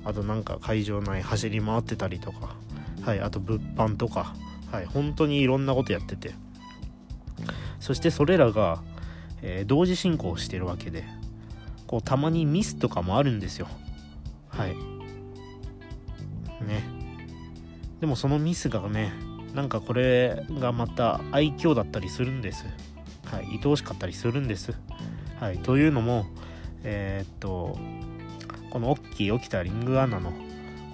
[0.04, 2.56] あとなんか会場内走り回ってたりとか、
[3.02, 4.34] はい、あと物販とか、
[4.72, 6.32] はい、本当にいろんなことやってて
[7.80, 8.82] そしてそれらが、
[9.42, 11.04] えー、同時進行してるわけで
[11.86, 13.66] こうたまにミスとかもあるんですよ。
[14.48, 14.74] はい。
[16.64, 16.82] ね。
[18.00, 19.12] でもそのミスがね
[19.54, 22.66] なんかこれがまた愛嬌だったりするんです。
[23.24, 23.58] はい。
[23.62, 24.74] 愛おしかったりするんです。
[25.40, 25.58] はい。
[25.58, 26.26] というのも
[26.84, 27.78] えー、っと
[28.70, 30.32] このオッキー起きたリングアナの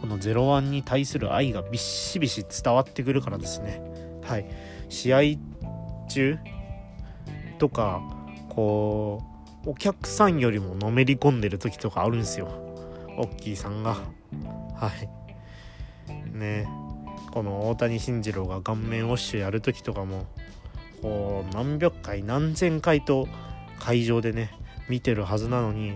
[0.01, 3.83] この01に対する愛がビシビシ伝わってくるからですね。
[4.23, 4.47] はい。
[4.89, 5.21] 試合
[6.09, 6.39] 中
[7.65, 8.03] とか
[8.51, 9.23] こ
[9.65, 12.49] うお客さんよりものめり込んでる時とかあるんですよ。
[13.17, 13.95] オッキーさんが。
[13.95, 14.91] は
[16.07, 16.37] い。
[16.37, 16.69] ね。
[17.33, 20.27] この大谷慎次郎が顔面ウォッシュやる時とかも
[21.01, 23.27] こう何百回何千回と
[23.81, 24.51] 会場でね
[24.91, 25.95] 見てるはずなのに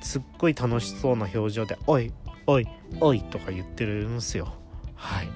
[0.00, 2.12] すっごい楽しそうな表情で「おい
[2.46, 2.66] おい
[2.98, 4.54] おいとか言ってるんすよ。
[4.94, 5.28] はい。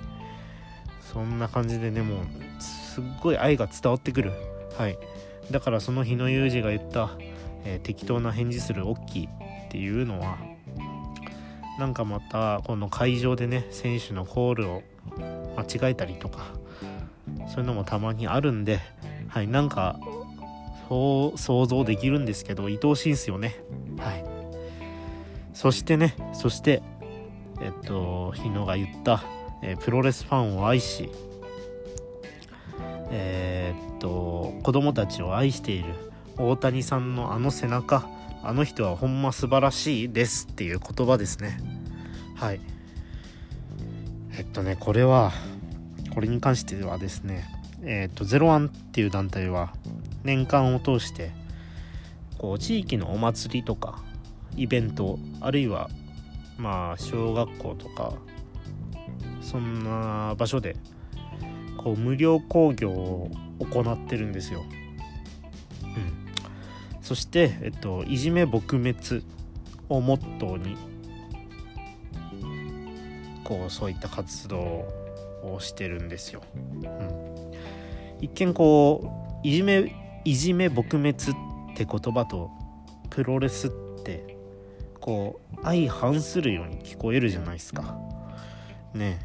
[1.12, 2.26] そんな感じでねもう
[2.58, 4.32] すっごい愛が伝わってくる。
[4.78, 4.98] はい。
[5.50, 7.10] だからその日野裕二が言った、
[7.64, 10.38] えー、適当な返事するオッキーっていうのは
[11.78, 14.82] なんかまたこの会場でね選手のコールを
[15.56, 16.46] 間違えたりとか
[17.48, 18.80] そういうのもたまにあるんで
[19.28, 19.98] はいなんか
[20.88, 23.56] そう想像できるんですけど愛おしいんすよね。
[23.98, 24.24] はい。
[25.52, 26.82] そしてねそして
[27.60, 29.24] えっと日野が言った、
[29.62, 31.10] えー、プロレスファンを愛し
[33.10, 35.94] えー、っと子供たちを愛している
[36.36, 38.08] 大谷さんのあの背中
[38.42, 41.58] あの人はほんま素晴らしいですっていう言葉ですね。
[42.36, 42.60] はい。
[44.36, 45.32] えっとねこれは
[46.14, 47.48] これに関してはですね
[47.82, 49.72] えっと01っていう団体は
[50.24, 51.32] 年間を通して
[52.38, 54.02] こう地域のお祭りとか
[54.56, 55.88] イベントあるいは
[56.58, 58.12] まあ小学校とか
[59.40, 60.76] そんな場所で
[61.76, 64.64] こう無料工業を行ってるんですよ。
[65.82, 69.24] うん、そして、えっと、いじめ撲滅
[69.88, 70.76] をモットーに
[73.44, 74.58] こうそういった活動
[75.42, 76.42] をしてるんですよ。
[76.54, 77.52] うん、
[78.20, 79.92] 一見こういじめ
[80.24, 82.50] いじめ撲滅って言葉と
[83.10, 83.70] プロレスっ
[84.02, 84.36] て
[85.00, 87.96] こう相反するように聞こえるじゃないですか。
[88.92, 89.20] ね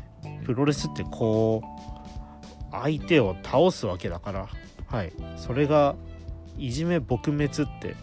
[0.45, 1.90] プロレスってこう
[2.71, 4.47] 相手を倒すわけだから。
[4.87, 5.13] はい。
[5.37, 5.95] それが
[6.57, 7.95] いじめ撲滅って。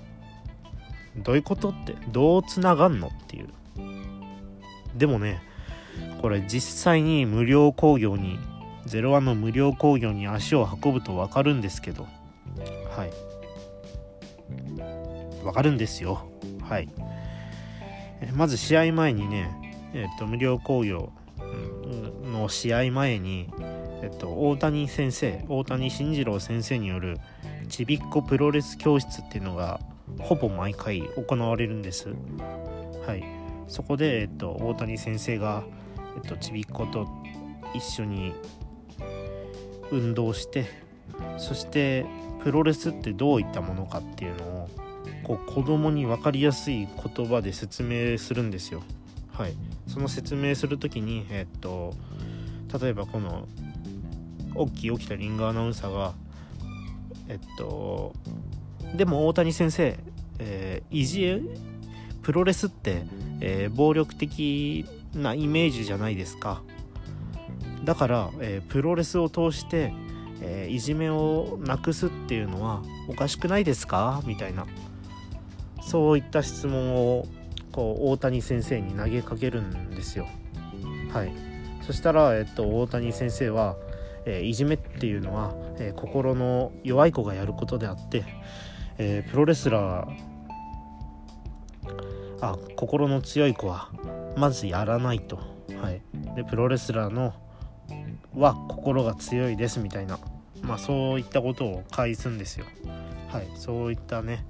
[1.16, 1.96] どういうことって。
[2.10, 3.48] どうつながんのっていう。
[4.96, 5.40] でもね
[6.20, 8.38] これ実際に無料工業に
[8.86, 12.06] 01の無料工業に足を運ぶと分かるんですけど。
[12.96, 13.10] はい。
[15.44, 16.26] 分かるんですよ。
[16.62, 16.88] はい。
[18.34, 19.50] まず試合前にね
[19.94, 21.12] えっ、と無料工業
[22.24, 23.48] の試合前に
[24.02, 27.18] えっと大谷先生大谷慎次郎先生による
[27.68, 29.80] ちびっこプロレス教室っていうのが
[30.20, 32.08] ほぼ毎回行われるんです。
[33.06, 33.24] はい。
[33.68, 35.62] そこで、えっと、大谷先生が、
[36.16, 37.06] えっと、ちびっこと
[37.74, 38.32] 一緒に
[39.90, 40.66] 運動して
[41.36, 42.06] そして
[42.42, 44.68] プロレスってどういったものかっていうのを
[45.22, 48.82] こう子供に分かりやすい言葉で説明するんですよ。
[49.32, 49.54] はい。
[49.86, 51.94] その説明する時にえっと
[52.80, 53.46] 例えばこの
[54.58, 56.14] 大きい起きたリングアナウンサーが
[57.28, 58.14] えっと
[58.96, 59.98] でも大谷先生、
[60.38, 61.40] えーいじえ
[62.22, 63.02] プロレスって、
[63.40, 66.62] えー暴力的なイメージじゃないですか。
[67.84, 69.92] だから、えープロレスを通して、
[70.40, 74.22] えーいじめをなくすっていうのはおかしくないですか？
[74.26, 74.66] みたいな。
[75.80, 77.26] そういった質問を
[77.72, 80.26] こう大谷先生に投げかけるんですよ。
[81.12, 81.32] はい。
[81.82, 83.76] そしたら、えっと、大谷先生は、
[84.28, 88.24] えいじめっていうのは、え心の弱い子がやることであって、
[88.98, 90.28] えプロレスラー
[92.40, 93.88] あ心の強い子は
[94.36, 95.38] まずやらないと、
[95.80, 96.02] はい、
[96.36, 97.34] でプロレスラーの
[98.34, 100.18] は心が強いですみたいな、
[100.62, 102.66] まあ、そういったことを返すんですよ。
[103.28, 104.44] はい、そういったね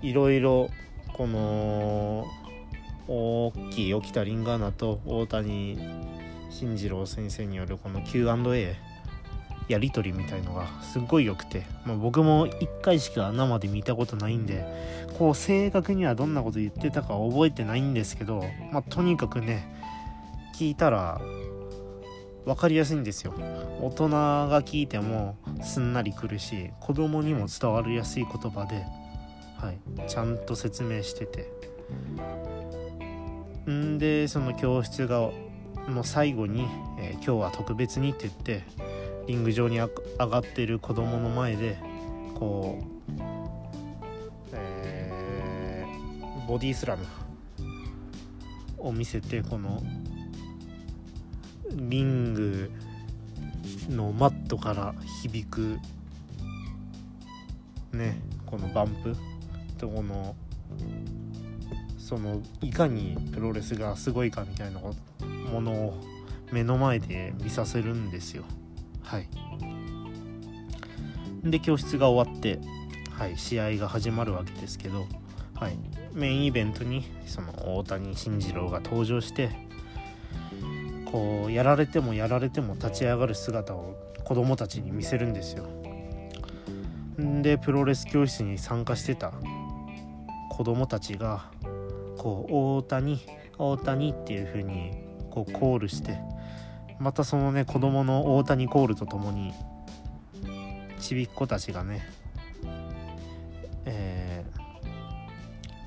[0.00, 0.70] いろいろ
[1.12, 2.26] この
[3.06, 5.78] 大きい起きたリンガーナと大谷
[6.58, 8.76] 慎次郎先生によるこの Q&A
[9.68, 14.64] やり取りみたいのがすっごい良くて、まあ、僕も1回しか生で見たことないんで
[15.18, 18.42] こう正確にはどんなこと言ってたか覚えてないんですけど、
[18.72, 19.72] まあ、とにかくね
[20.56, 21.20] 聞いたら
[22.44, 23.34] 分かりやすいんですよ。
[23.80, 28.84] 大人が聞いてもすんなりくるし子供にも伝わりやすい言葉で、
[29.58, 31.52] はい、ちゃんと説明してて。
[33.70, 35.30] んでその教室が
[35.90, 36.66] の最後に、
[36.98, 38.62] えー今日は特別に」って言って
[39.26, 41.78] リング上に上がってる子供の前で
[42.34, 43.12] こう、
[44.52, 47.04] えーボディスラム
[48.78, 49.82] を見せてこの
[51.74, 52.70] リング
[53.90, 55.78] のマットから響く
[57.92, 59.14] ねこのバンプ
[59.76, 60.34] とこの
[62.08, 65.94] そのいかにプロレスがすごいかみたいなものを
[66.50, 68.44] 目の前で見させるんですよ。
[69.02, 69.28] はい。
[71.44, 72.60] で教室が終わって、
[73.12, 75.06] はい、試合が始まるわけですけど、
[75.54, 75.76] はい、
[76.14, 79.50] メインイベントにその大谷慎次郎が登場して
[81.04, 85.66] こうやられてもやられても立ち上がる姿を子供たちに見せるんですよ。
[87.20, 89.30] んでプロレス教室に参加してた
[90.48, 91.50] 子供たちが
[92.18, 93.20] こう大谷
[93.56, 94.92] 大谷っていう風に
[95.30, 96.18] こうコールして
[96.98, 99.54] またそのね子供の大谷コールとともに
[100.98, 102.06] ちびっ子たちがね
[103.84, 104.44] え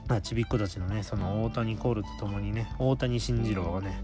[0.08, 4.04] ーあちびっ子たちのねその大谷コールとともにね大谷慎次郎がね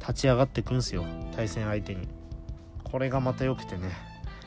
[0.00, 1.04] 立ち上がってくんすよ
[1.34, 2.08] 対戦相手に。
[2.84, 3.90] これがまた良くてね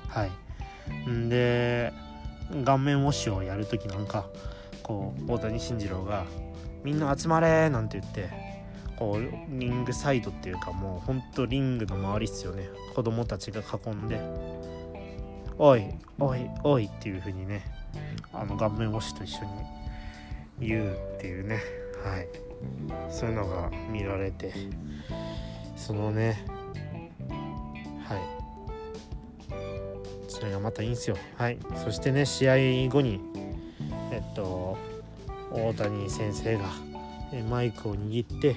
[0.07, 1.09] はい。
[1.09, 1.93] んで
[2.65, 4.25] 顔面ウォッシュをやるときなんか
[4.83, 6.25] こう大谷慎次郎が
[6.83, 8.29] 「みんな集まれ!」なんて言って
[8.97, 12.69] こうリングサイドっていうかもうほんとリングの周りっすよね。
[12.95, 14.19] 子供たちが囲んで
[15.57, 15.85] 「おい
[16.19, 17.63] おいおい」っていう風にね
[18.33, 21.59] あの顔面ウォッシュと一緒に言うっていうね。
[22.03, 22.27] はい。
[23.09, 24.53] そういうのが見られて
[25.75, 26.45] そのね
[28.03, 28.19] はい。
[30.27, 31.17] それがまたいいんすよ。
[31.37, 31.57] はい。
[31.75, 32.55] そしてね試合
[32.89, 33.19] 後に
[34.11, 34.77] えっと
[35.53, 36.65] 大谷先生が
[37.49, 38.55] マイクを握って、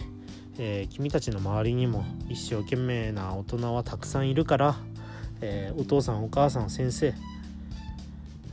[0.59, 4.77] えー君たちの周りにも一生懸命な大人はたくさんいるから、
[5.41, 7.15] えーお父さんお母さん先生、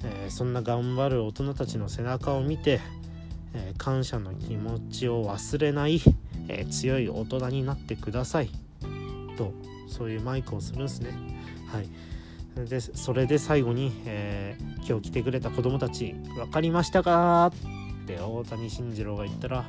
[0.04, 2.80] えー、そんな頑張る大人たちの背中を見て、
[3.54, 6.02] え、感謝の気持ちを忘れない、
[6.48, 8.50] え強い大人になってください。
[9.38, 9.54] と
[9.88, 11.10] そういうマイクをするんですね。
[11.68, 11.90] はい。
[12.66, 17.52] でそれで最後に、えー、今日来てくれた子供たち分かりましたか?」
[18.16, 19.66] て大谷慎次郎が言ったら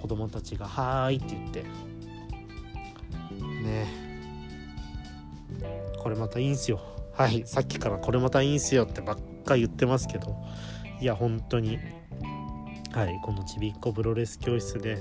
[0.00, 1.62] 子供たちが「はーい」って言って。
[3.62, 3.86] ね
[5.98, 6.80] これまたいいんすよ。
[7.12, 10.36] はいさっきからこれまたいいんすよってばっか言ってますけど。
[11.00, 11.78] いや本当に。
[12.92, 14.98] はいこのちびっこプロレス教室で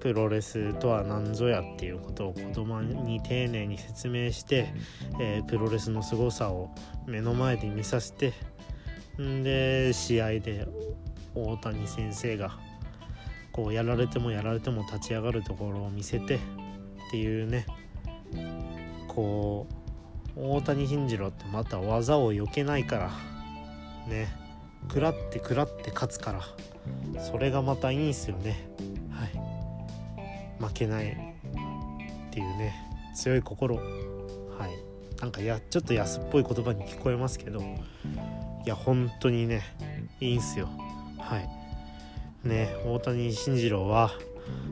[0.00, 4.72] プロレスとは何ぞやっていうことを子供に丁寧に説明して、
[5.20, 6.74] えー、プロレスの凄さを
[7.06, 8.32] 目の前で見させて
[9.22, 10.66] んで試合で
[11.44, 12.58] 大谷先生が
[13.52, 16.40] こうやられてもやられても立ち上がるところを見せてっ
[17.10, 17.66] ていうね
[19.08, 19.66] こ
[20.36, 23.10] う大谷慎次郎ってまた技を避けないから
[24.08, 24.28] ね
[24.88, 26.42] 食らって食らって勝つから
[27.20, 28.68] それがまたいいんすよね。
[29.10, 30.64] はい。
[30.64, 32.74] 負けないっていうね
[33.14, 33.76] 強い心。
[33.76, 35.20] はい。
[35.20, 37.64] なんかやちょっと安っぽい言葉に聞こえますけどい
[38.66, 39.62] や本当にね
[40.20, 40.68] いいんすよ。
[41.28, 44.12] はいね大谷慎次郎は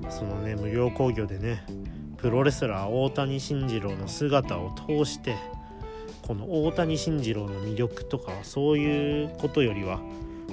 [0.09, 1.67] そのね無料興行でね
[2.17, 5.37] プロレスラー大谷慎次郎の姿を通して
[6.23, 10.01] この大谷慎次郎の魅力とかそういうことよりは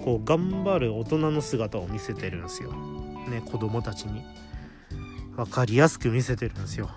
[0.03, 2.73] こう頑張る大人の姿を見せてるんですよ。
[3.29, 4.21] ね子供たちに
[5.37, 6.89] 分かりやすく見せてるんですよ。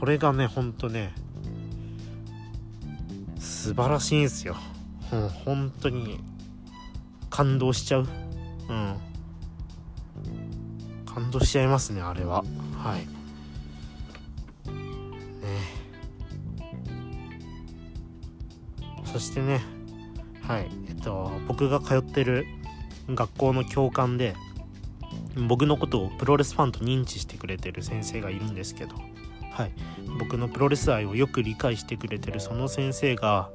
[0.00, 1.12] これがねほんとね
[3.38, 4.56] 素晴らしいんですよ。
[5.12, 6.18] うん、本当に
[7.30, 8.08] 感動しちゃう。
[8.68, 8.96] うん。
[11.06, 12.44] 感動しちゃいますね、あれは。
[12.76, 13.00] はい
[15.44, 15.86] ね。
[19.04, 19.60] そしてね
[20.42, 22.46] はいえっと僕が通ってる
[23.08, 24.34] 学校の教官で
[25.48, 28.94] 僕のことをプロレスファンと認知してくれてる先生がいるんですけど
[29.52, 29.72] はい
[30.18, 33.50] 僕のプロレス愛をよく理解してくれてるその先生が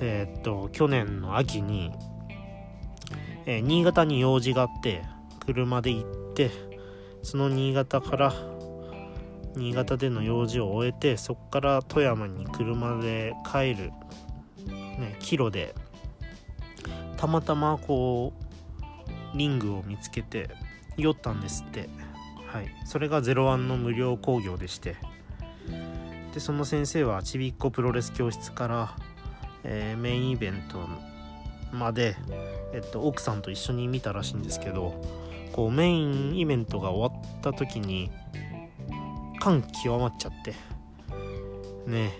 [0.00, 1.92] えー、っと去年の秋に、
[3.46, 5.02] えー、新潟に用事があって
[5.46, 6.50] 車で行って
[7.22, 8.32] その新潟から
[9.56, 13.92] 新潟での用事を終えてそこから富山に車で帰る、
[14.66, 15.74] ね、帰路で
[17.16, 20.50] たまたまこうリングを見つけて
[20.96, 21.88] 酔ったんですって。
[22.46, 22.68] はい。
[22.84, 24.96] それが01の無料興行でして。
[26.32, 28.96] でその先生はちびっこプロレス教室から、
[29.64, 30.78] えー、メインイベント
[31.72, 32.16] まで、
[32.72, 35.02] えっと、奥さんと一緒に見たらしいんですけど
[35.52, 38.10] こうメインイベントが終わった時に
[39.40, 40.54] 感極まっちゃって
[41.86, 42.12] ね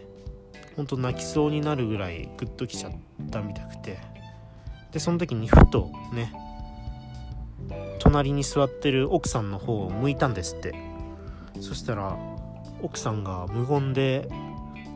[0.77, 2.93] ほんと泣きそうになるぐらいグッときちゃっ
[3.31, 3.99] たみたくて
[4.91, 6.33] でその時にふとね
[8.01, 10.95] 隣に座ってる奥さんの方を向いたんですって。
[11.61, 12.19] そしたら
[12.83, 14.29] 奥さんが無言で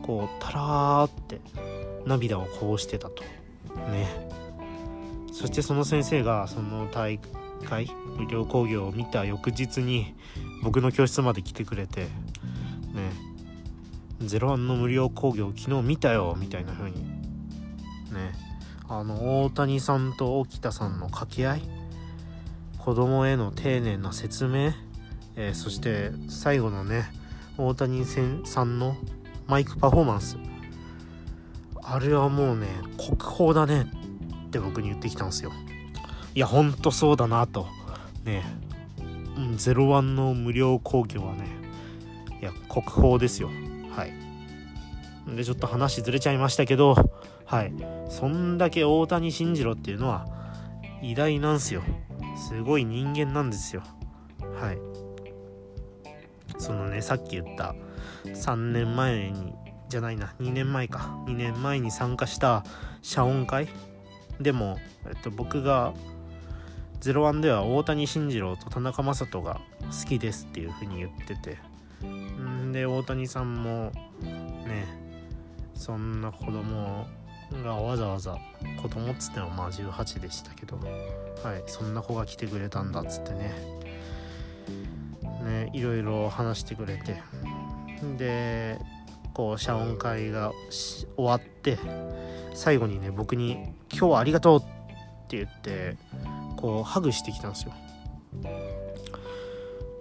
[0.03, 1.41] こうタラーって
[2.05, 3.23] 涙をこうしてたと。
[3.91, 4.29] ね。
[5.31, 7.19] そしてその先生がその大
[7.65, 10.15] 会無料工業を見た翌日に
[10.63, 12.07] 僕の教室まで来てくれてね。
[14.21, 17.03] 01の無料工業昨日見たよみたいな風に。
[17.03, 18.33] ね。
[18.89, 21.61] あの大谷さんと沖田さんの掛け合い。
[22.79, 24.71] 子供への丁寧な説明、
[25.35, 27.11] えー、そして最後のね
[27.57, 28.95] 大谷さんの
[29.47, 30.37] マイクパフォーマンス。
[31.91, 33.87] あれはもうね国宝だね
[34.47, 35.51] って僕に言ってきたんですよ。
[36.35, 37.67] いやほんとそうだなと。
[38.23, 38.43] ね。
[39.35, 41.47] うん、01の無料興行はね
[42.41, 43.49] いや国宝ですよ。
[43.95, 44.13] はい。
[45.35, 46.95] でちょっと話ずれちゃいましたけど
[47.45, 47.73] はい。
[48.09, 50.27] そんだけ大谷慎次郎っていうのは
[51.01, 51.81] 偉大なんすよ。
[52.37, 53.81] すごい人間なんですよ。
[54.61, 54.77] はい。
[56.59, 57.73] そのねさっき言った
[58.25, 59.53] 3年前に
[59.89, 60.33] じゃないな。
[60.39, 61.19] 2年前か。
[61.25, 62.63] 2年前に参加した
[63.01, 63.67] 謝恩会。
[64.39, 64.77] でも、
[65.07, 65.93] えっと、僕が
[67.01, 71.57] 01では大谷慎次郎と田中将人が好きですっていう風に言ってて。
[72.05, 74.85] んで大谷さんもね
[75.73, 77.07] そんな子供
[77.63, 78.37] がわざわざ
[78.81, 80.77] 子供っつってもまあ18でしたけど。
[80.77, 83.53] はいそんな子が来てくれたんだっつってね。
[85.43, 87.21] ねいろいろ話してくれて。
[88.17, 88.79] で
[89.39, 91.77] こう謝恩会が終わって
[92.53, 94.61] 最後にね僕に「今日はありがとう」っ
[95.29, 95.95] て言って
[96.57, 97.71] こうハグしてきたんですよ。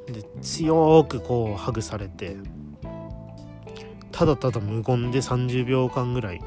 [0.09, 2.36] で強くこうハグされて
[4.11, 6.41] ただただ無言で30秒間ぐらい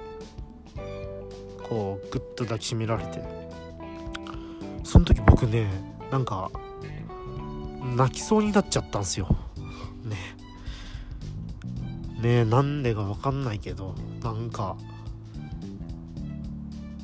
[1.64, 3.24] こうグッと抱きしめられて
[4.84, 5.70] その時僕ね
[6.12, 6.52] なんか
[7.96, 9.34] 泣きそうになっちゃったんですよ。
[10.04, 10.41] ね。
[12.22, 14.78] ねなんでか分かんないけどなんか。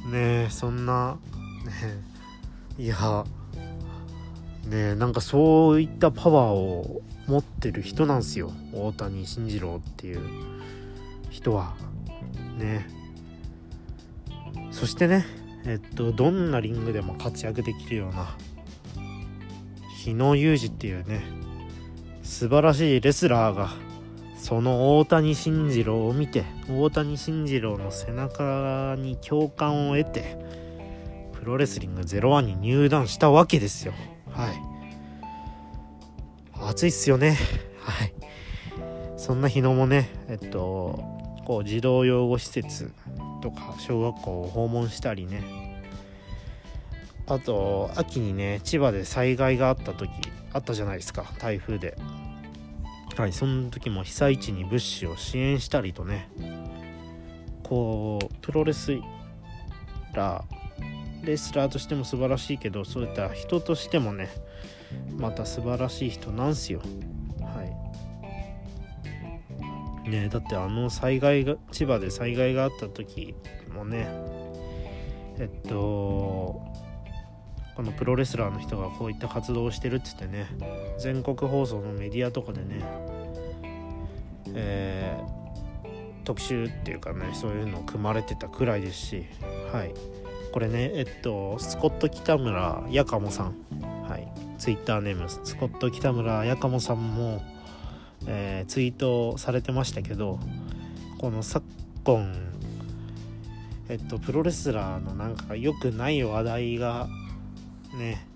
[0.08, 1.18] ねそんな
[1.66, 2.02] ね
[2.78, 3.26] いや
[4.66, 8.52] ねなんかそういったパワーを持ってる人なんすよ。
[8.74, 10.22] 大谷慎次郎っていう
[11.30, 11.76] 人は。
[12.58, 12.88] ね。
[14.72, 15.26] そしてね
[15.66, 18.38] えっとどんなリングでも活躍できるような
[19.98, 21.22] 日野裕二っていうね
[22.24, 23.72] 素晴らしいレスラーが
[24.38, 30.38] その大谷慎次郎を見て大谷慎次郎の背中に共感を得て
[31.34, 33.94] プロレスリング01に入団したわけですよ。
[34.32, 34.62] はい。
[36.70, 37.38] 暑いっすよね。
[37.80, 38.14] はい。
[39.18, 41.04] そんな日野もねえっと
[41.46, 42.92] こう児童養護施設
[43.42, 45.68] とか小学校を訪問したりね。
[47.28, 50.10] あと秋にね千葉で災害があった時
[50.54, 51.98] あったじゃないですか台風で。
[53.18, 56.30] はいその時も被災地に物資を支援したりとね。
[57.64, 58.98] こうプロレス
[60.14, 64.30] ラーレスラーとしても素晴らしいけどそういった人としてもね
[65.18, 66.80] また素晴らしい人なんすよ。
[67.42, 67.64] は
[70.06, 70.10] い。
[70.10, 73.36] ねだってあの災害が千葉で災害があった時
[73.74, 74.08] もね
[75.40, 76.62] えっと
[77.78, 80.48] このプロレスラーの人がこういった活動をしてるっつってね
[80.98, 82.84] 全国放送のメディアとかでね
[84.56, 89.26] えー、特集っていうかねそういうのを組まれてたくらいですし
[89.72, 89.94] はい。
[90.52, 93.56] これねえっとスコット北村やかもさん。
[94.10, 94.28] はい。
[94.58, 97.44] ツイッターネームスコット北村やかもさんも、
[98.26, 100.40] えー、ツイートされてましたけど
[101.20, 101.64] この昨
[102.04, 102.34] 今
[103.88, 107.08] えっとプロレスラーのなんか良くない話題が
[107.98, 108.28] ね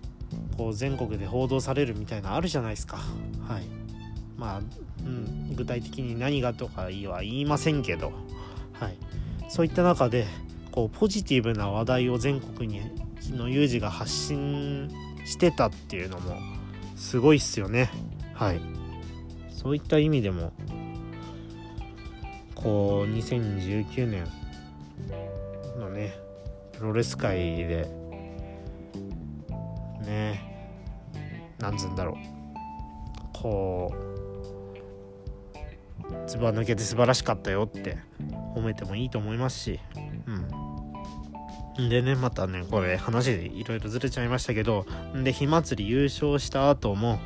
[0.57, 2.97] こう全国で報道されるみたいなあるじゃないですか。
[3.47, 3.81] はい。
[4.37, 4.61] まあ、
[5.05, 6.89] うん、具体的に何がとかは
[7.21, 8.11] 言いませんけど、
[8.73, 8.97] はい、
[9.49, 10.25] そういった中で
[10.71, 12.81] こうポジティブな話題を全国に
[13.19, 14.89] 日野裕二が発信
[15.25, 16.37] してたっていうのも
[16.95, 17.91] すごいっすよね。
[18.33, 18.61] はい。
[19.51, 20.53] そういった意味でも
[22.55, 24.27] こう2019年
[25.77, 26.15] のね
[26.73, 28.00] プロレス界で
[30.01, 30.41] ね。
[31.59, 32.15] なんつうんだろう。
[33.33, 34.01] こう
[36.27, 37.97] ずば抜けて素晴らしかったよって
[38.55, 39.79] 褒めてもいいと思いますし。
[40.27, 41.89] うん。
[41.89, 44.85] でねまたねこれ話でいろいろずれちゃいましたけど
[45.15, 47.19] で火祭り優勝した後も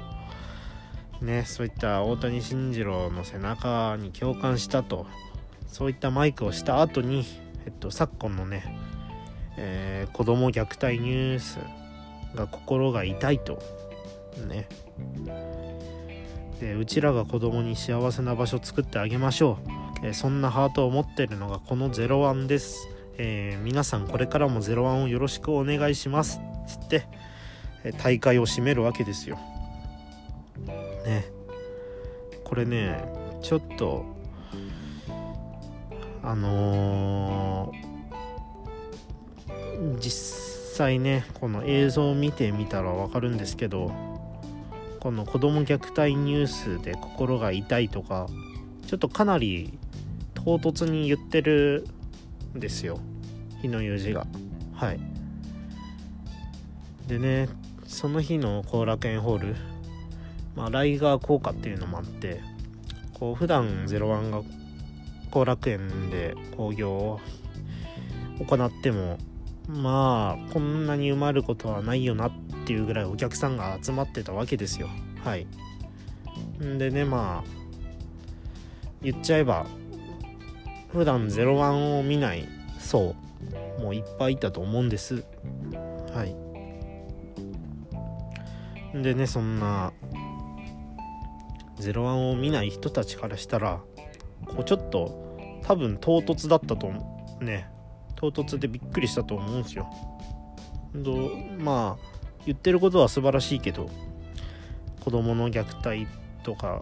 [1.21, 5.07] ねそういった大谷慎次郎の背中に共感したと
[5.67, 7.25] そういったマイクをした後に
[7.65, 8.77] えっと昨今のね、
[9.57, 11.57] えー、子供虐待ニュース
[12.35, 13.59] が心が痛いと。
[14.47, 14.67] ね。
[16.59, 19.57] でうちらが子供に幸せな場所作ってあげましょ
[20.03, 26.39] う、え、そんなハートを持ってるのがこの01です、えー、皆さんこれからも01をよろしくお願いします。
[26.67, 27.07] つって、
[28.01, 29.37] 大会を締めるわけですよ。
[31.05, 31.25] ね。
[32.43, 33.03] これね
[33.41, 34.05] ちょっと
[36.27, 37.71] あの、
[39.99, 40.44] 実際
[40.75, 43.91] 際ねこの映像を見てみたら分かるんですけど
[44.99, 48.27] この子供虐待ニュースで心が痛いとか
[48.87, 49.77] ちょっとかなり
[50.33, 51.87] 唐突に言ってる
[52.55, 52.99] んですよ。
[53.61, 54.27] 日の裕二が。
[54.73, 54.99] はい。
[57.07, 57.49] でね
[57.85, 59.55] その日の後楽園ホール
[60.55, 62.41] まあライガー効果っていうのもあって
[63.13, 64.41] こう普段01が
[65.31, 67.19] 後楽園で興行を
[68.39, 69.17] 行っても
[69.67, 72.31] まあこんなに埋まることはないよなっ
[72.65, 74.89] ていうぐらいお客さんが集まってたわけですよ。
[75.23, 75.47] はい。
[76.63, 77.49] んでねまあ
[79.01, 79.65] 言っちゃえば
[80.89, 82.47] 普段01を見ない
[82.79, 83.15] 層
[83.79, 85.25] もういっぱいいたと思うんです。
[86.13, 86.25] は
[88.93, 89.01] い。
[89.01, 89.91] でねそんな
[91.77, 93.81] 01を見ない人たちからしたら
[94.45, 96.91] こうちょっと多分唐突だったと
[97.41, 97.74] ね。
[98.15, 99.89] 唐突でびっくりしたと思うんですよ。
[100.93, 103.89] どまあ言ってることは素晴らしいけど
[105.03, 106.07] 子供の虐待
[106.43, 106.81] とか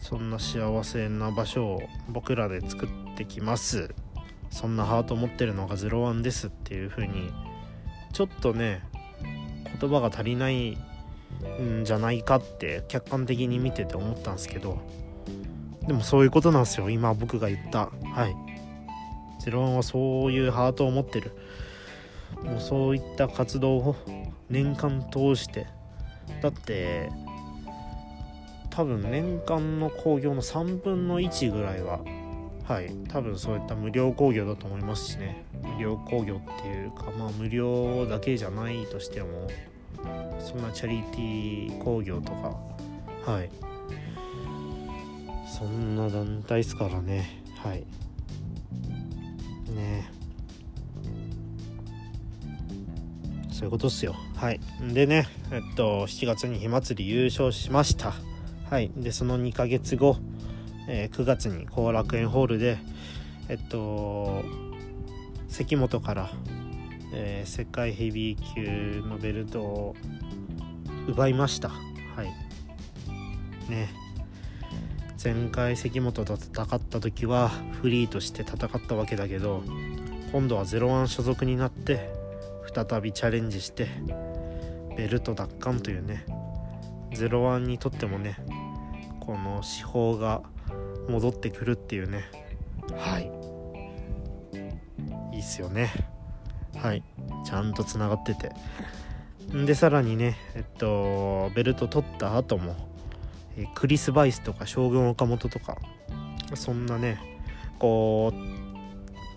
[0.00, 3.94] そんな幸せな場所を僕らで作ってきます。
[4.50, 7.32] そんなハート持ってるのが01ですっていう風に
[8.12, 8.82] ちょっとね
[9.80, 14.78] 言葉が足りないんじゃないかって客観的に見てて思ったんですけど
[15.86, 17.90] でもそういうことなんですよ今僕が言った。
[18.14, 18.51] はい。
[19.44, 21.32] ゼロワンはそういうハートを持ってる。
[22.42, 23.96] もうそういった活動を
[24.48, 25.66] 年間通して。
[26.40, 27.10] だって
[28.70, 32.00] 多分年間の興行の3分の1ぐらいは
[32.64, 35.44] はい多分そういった無料興行だと思いますしね。
[35.62, 39.48] 無料興行っていうかまあ無料だけじゃないとしても
[40.38, 42.56] そんなチャリティー興行とか
[43.30, 43.50] はい。
[45.46, 47.42] そんな団体っすからね。
[47.58, 47.84] はい。
[49.72, 50.10] ね。
[53.50, 54.16] そういうことっすよ。
[54.36, 54.60] はい。
[54.92, 58.14] でねえっと7月に火祭り優勝しました。
[58.70, 58.90] はい。
[58.96, 60.16] でその2ヶ月後、
[60.88, 62.78] えー、9月に後楽園ホールで
[63.48, 64.42] えっと
[65.48, 66.30] 関本から、
[67.12, 69.96] えー、世界ヘビー級のベルトを
[71.06, 71.68] 奪いました。
[71.68, 71.76] は
[72.24, 72.26] い。
[73.70, 74.01] ね。
[75.22, 77.48] 前回関本と戦った時は
[77.80, 79.62] フリーとして戦ったわけだけど
[80.32, 82.10] 今度は01所属になって
[82.74, 83.86] 再びチャレンジして
[84.96, 86.26] ベルト奪還というね
[87.12, 88.36] 01にとってもね
[89.20, 90.42] この司法が
[91.08, 92.24] 戻ってくるっていうね。
[92.96, 93.30] はい。
[95.32, 95.92] いいっすよね。
[96.76, 97.04] はい。
[97.44, 98.50] ちゃんとつながってて。
[99.66, 102.91] でさらにねえっとベルト取った後も
[103.74, 105.78] クリス・バイスとか将軍岡本とか
[106.54, 107.18] そんなね
[107.78, 108.62] こう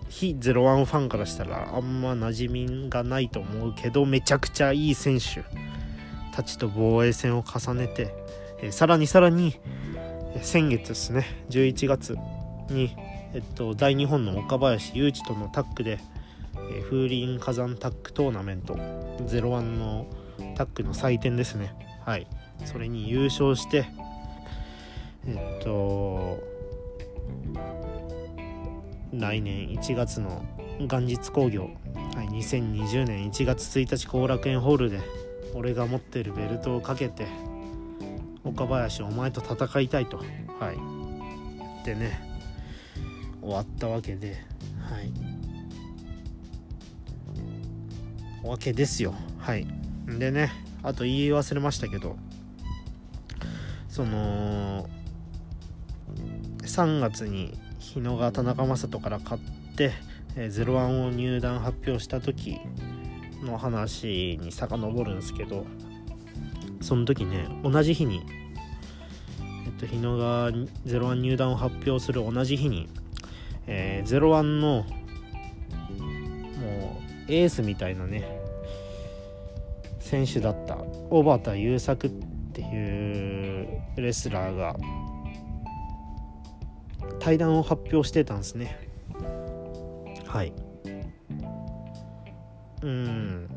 [0.09, 5.43] 非01ファンからしたらあんま馴染みがないと思うけどめちゃくちゃいい選手
[6.33, 8.13] たちと防衛戦を重ねて、
[8.61, 9.55] えさらにさらに、
[10.35, 12.17] え先月ですね11月
[12.69, 12.93] に、
[13.33, 15.99] えっと、大日本の岡林雄一とのタッグで、
[16.71, 20.07] え風林火山タッグトーナメント01の
[20.55, 21.73] タッグの祭典ですね。
[22.05, 22.27] はい。
[22.65, 23.85] それに優勝して
[25.27, 26.43] えっと
[29.13, 30.45] 来年1月の
[30.79, 31.69] 元日工業、
[32.15, 34.99] はい、2020年1月1日後楽園ホールで
[35.53, 37.27] 俺が持ってるベルトをかけて
[38.45, 40.17] 岡林お前と戦いたいと。
[40.17, 40.75] はい。
[40.75, 42.21] 言ってね
[43.41, 44.35] 終わったわけで。
[44.79, 45.11] はい。
[48.47, 49.15] わけですよ。
[49.39, 49.65] はい。
[50.07, 50.51] でね
[50.83, 52.15] あと言い忘れましたけど
[53.89, 54.87] その
[56.65, 59.41] 3月に日野が田中将人から買っ
[59.75, 59.91] て
[60.35, 62.57] 「えー、01」を入団発表した時
[63.43, 65.65] の話に遡るんですけど
[66.81, 68.21] その時ね同じ日に、
[69.65, 70.51] えっと、日野が
[70.85, 72.87] 「01」入団を発表する同じ日に
[73.67, 74.85] 「えー、01」の
[76.59, 78.39] もうエースみたいなね
[79.99, 80.75] 選手だった
[81.09, 82.09] 小畑優作っ
[82.53, 84.75] ていうレスラーが
[87.19, 88.89] 対談を発表してたんですね。
[90.27, 90.53] はい。
[92.81, 93.47] うん。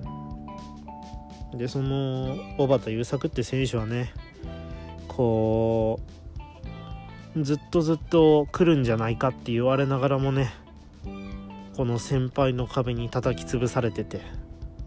[1.55, 4.13] でその小畑優作って選手はね
[5.09, 5.99] こ
[7.35, 10.53] うずっとずっと来るんじゃないかって言われながらもね
[11.77, 14.21] この先輩の壁に叩き潰されてて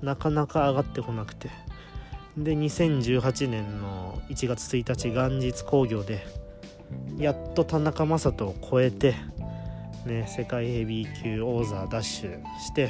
[0.02, 1.50] なかなか上がってこなくて。
[2.38, 6.26] で2018年の1月1日元日工業で
[7.18, 9.16] やっと田中将人を超えて、
[10.06, 12.90] ね、世界ヘビー級王座ダッシュして、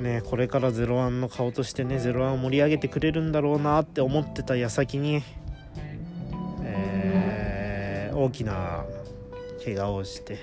[0.00, 5.22] ね、これから01の顔としてね01を盛り上げてくれるんだろうなって思ってた矢先に、
[6.62, 8.84] えー、大きな
[9.62, 10.38] 怪我をして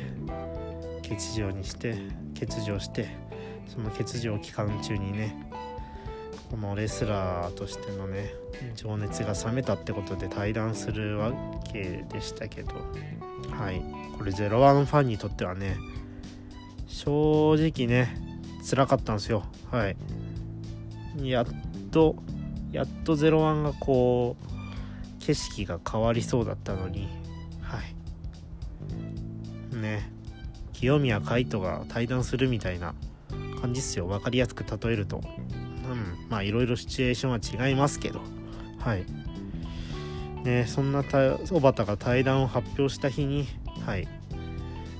[1.01, 1.95] 欠場にして
[2.39, 3.09] 欠場して
[3.67, 5.48] その欠場期間中にね
[6.49, 8.33] このレスラーとしてのね
[8.75, 11.31] 情熱が冷めたってことで対談するわ
[11.71, 12.73] けでしたけど
[13.51, 13.81] はい。
[14.17, 15.77] これ01ファンにとってはね
[16.87, 18.17] 正直ね
[18.67, 19.43] 辛かったんですよ。
[19.71, 19.95] はい。
[21.21, 21.45] やっ
[21.91, 22.15] と
[22.71, 27.07] やっと01がこう景色が変わりそうだったのに
[27.61, 27.79] は
[29.73, 29.75] い。
[29.75, 30.11] ね
[30.73, 32.95] 清宮海斗が対談するみたいな
[33.61, 34.07] 感じっすよ。
[34.07, 35.17] 分かりやすく例えると。
[35.17, 35.48] うん
[36.29, 38.21] まあいろいろシチュエーションは違いますけど。
[38.79, 39.05] はい。
[40.43, 43.47] ねそんな小畑が対談を発表した日に
[43.85, 44.07] はい。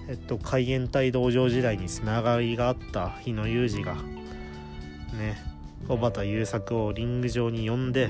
[0.08, 5.38] えっと海援隊道場時代につながりがあった日野裕二がね
[5.88, 8.10] 小畑優作をリング上に呼んで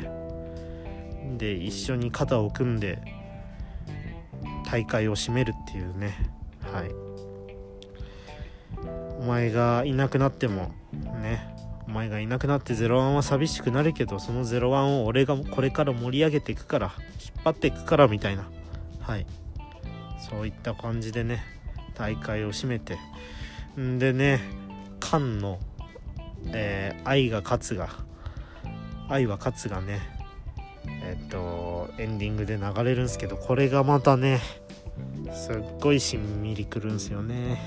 [1.38, 3.00] で一緒に肩を組んで
[4.66, 6.16] 大会を締めるっていうね。
[6.72, 6.92] はい。
[9.20, 10.72] お前がいなくなっても
[11.22, 11.49] ね
[11.90, 18.48] お前がいなくなって01は寂しくなるけどその01を俺がこれから盛り上げていくから引っ張っていくからみたいな。
[19.02, 19.26] はい。
[20.30, 21.44] そういった感じでね
[21.96, 23.00] 大会を締めて。
[23.80, 24.40] んでね
[25.02, 25.58] 菅の、
[26.54, 27.90] えー愛が勝つが
[29.10, 30.00] 愛は勝つがね
[30.86, 34.42] えっとエンディングで流れるんすけどこれがまたね
[35.34, 37.58] すっごいしんみりくるんすよね。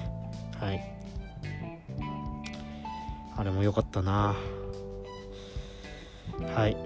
[0.60, 0.91] はい。
[3.36, 4.34] あれも良かったな。
[6.54, 6.76] はい。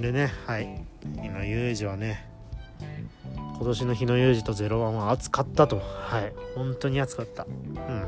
[0.00, 0.84] でねはい。
[1.22, 2.28] 日の有事はね
[3.34, 5.80] 今年の日の有事とゼロワンは暑かったと。
[5.80, 6.32] はい。
[6.54, 7.44] 本当に暑かった。
[7.44, 8.06] うん。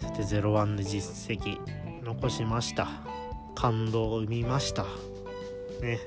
[0.00, 1.58] そしてゼロワンで実績
[2.02, 2.88] 残しました。
[3.54, 4.84] 感動を生みました。
[5.80, 5.98] ね。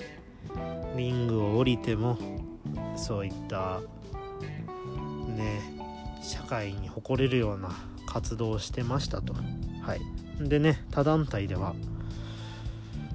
[0.96, 2.18] リングを降りても
[2.96, 3.82] そういった
[5.28, 5.62] ね
[6.22, 7.70] 社会に誇れるような
[8.06, 9.34] 活動をしてましたと。
[9.88, 10.02] はい。
[10.40, 11.74] でね他団体では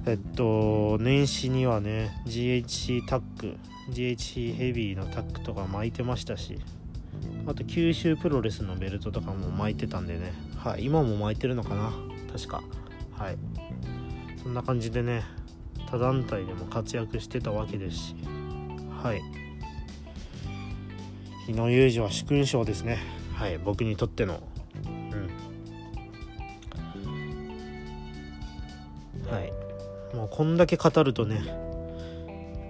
[0.05, 3.55] えっと年始にはね GHC タック
[3.91, 6.59] GHC ヘビーのタックとか巻いてましたし
[7.47, 11.93] あと九州プロレスのベルトとかも巻いてたんでねはい今も巻いてるのかな
[12.33, 12.63] 確か。
[13.11, 13.37] はい。
[14.41, 15.23] そんな感じでね
[15.85, 18.15] 他団体でも活躍してたわけですし
[19.01, 19.21] はい。
[21.45, 22.97] 日野裕二は殊勲賞ですね。
[23.35, 24.41] はい僕にとっての
[30.13, 31.41] もうこんだけ語るとね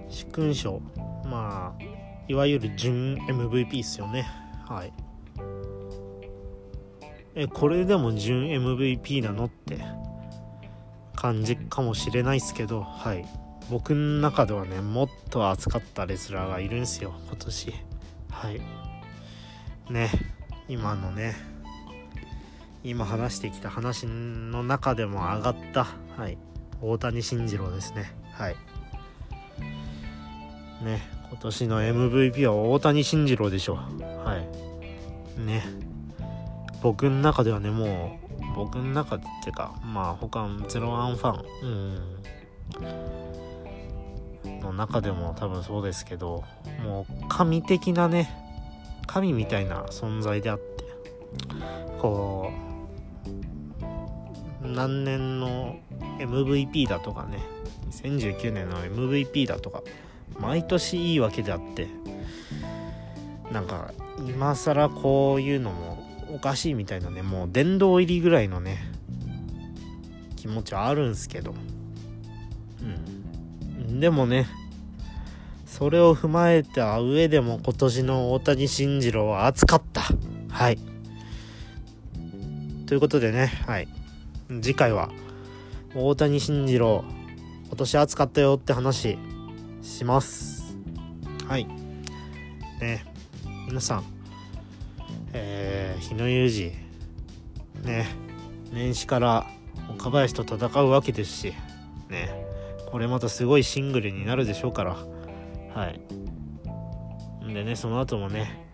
[0.08, 0.80] 殊勲賞
[1.24, 1.84] まあ
[2.28, 4.26] いわゆる準 MVP っすよね。
[4.66, 4.92] はい。
[7.34, 9.78] えこれでも準 MVP なのって
[11.14, 13.26] 感じかもしれないっすけどはい。
[13.70, 17.74] 僕の中ではねもっと熱かったレスラーがいるんすよ今年。
[18.30, 18.60] はい。
[19.90, 20.10] ね
[20.68, 21.34] 今のね
[22.82, 25.86] 今話してきた話の中でも上がった。
[26.16, 26.38] はい。
[26.80, 28.12] 大谷慎次郎ですね。
[28.32, 28.56] はい。
[30.84, 34.38] ね今年の MVP は大谷慎次郎でしょは
[35.38, 35.40] い。
[35.40, 35.64] ね。
[36.82, 41.98] 僕の中ではねもう僕の中でっていうかまあ他のゼロワンファンうん
[44.60, 46.44] の中でも多分そうですけど
[46.82, 48.30] もう神的なね
[49.06, 50.64] 神みたいな存在であって
[52.00, 52.73] こう
[54.64, 55.76] 何年の
[56.18, 57.38] MVP だとかね。
[57.90, 59.82] 2019年の MVP だとか。
[60.38, 61.86] 毎年いいわけであって。
[63.52, 63.92] なんか
[64.26, 66.02] 今更こういうのも
[66.34, 67.22] おかしいみたいなね。
[67.22, 68.78] もう殿堂入りぐらいのね。
[70.36, 71.54] 気持ちはあるんすけど。
[72.82, 74.00] うん。
[74.00, 74.46] でもね。
[75.66, 80.02] それを踏まえた上でも今年の大谷慎次郎は熱かった。
[80.48, 80.78] はい。
[82.86, 83.46] ということでね。
[83.66, 83.88] はい。
[84.48, 85.10] 次回は
[85.94, 87.04] 大谷慎次郎
[87.66, 89.18] 今年暑かったよって話
[89.82, 90.76] します。
[91.48, 91.66] はい。
[92.80, 93.04] ね。
[93.66, 94.04] 皆さん
[95.32, 96.72] えー、日野裕
[97.82, 98.06] 二ね。
[98.72, 99.46] 年始から
[99.88, 101.54] 岡林と戦うわけですし
[102.10, 102.28] ね。
[102.90, 104.96] これまたすごいシングルになるでしょうから。
[105.74, 106.00] はい。
[107.52, 108.68] でねその後もね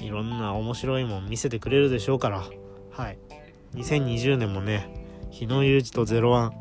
[0.00, 2.44] いろんな面白いもん見せてくれるでしょうから。
[2.90, 3.18] はい
[3.74, 4.88] 2020年もね
[5.30, 6.52] 日野裕二とゼロワン。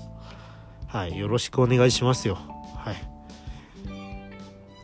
[0.87, 2.37] はいよろしくお願いしますよ。
[2.75, 2.95] はい。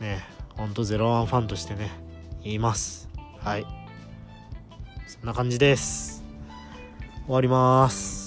[0.00, 0.20] ね
[0.56, 1.90] ほんとゼロワンファンとしてね
[2.42, 3.08] 言います。
[3.38, 3.66] はい。
[5.06, 6.24] そんな感じです。
[7.26, 8.19] 終わります。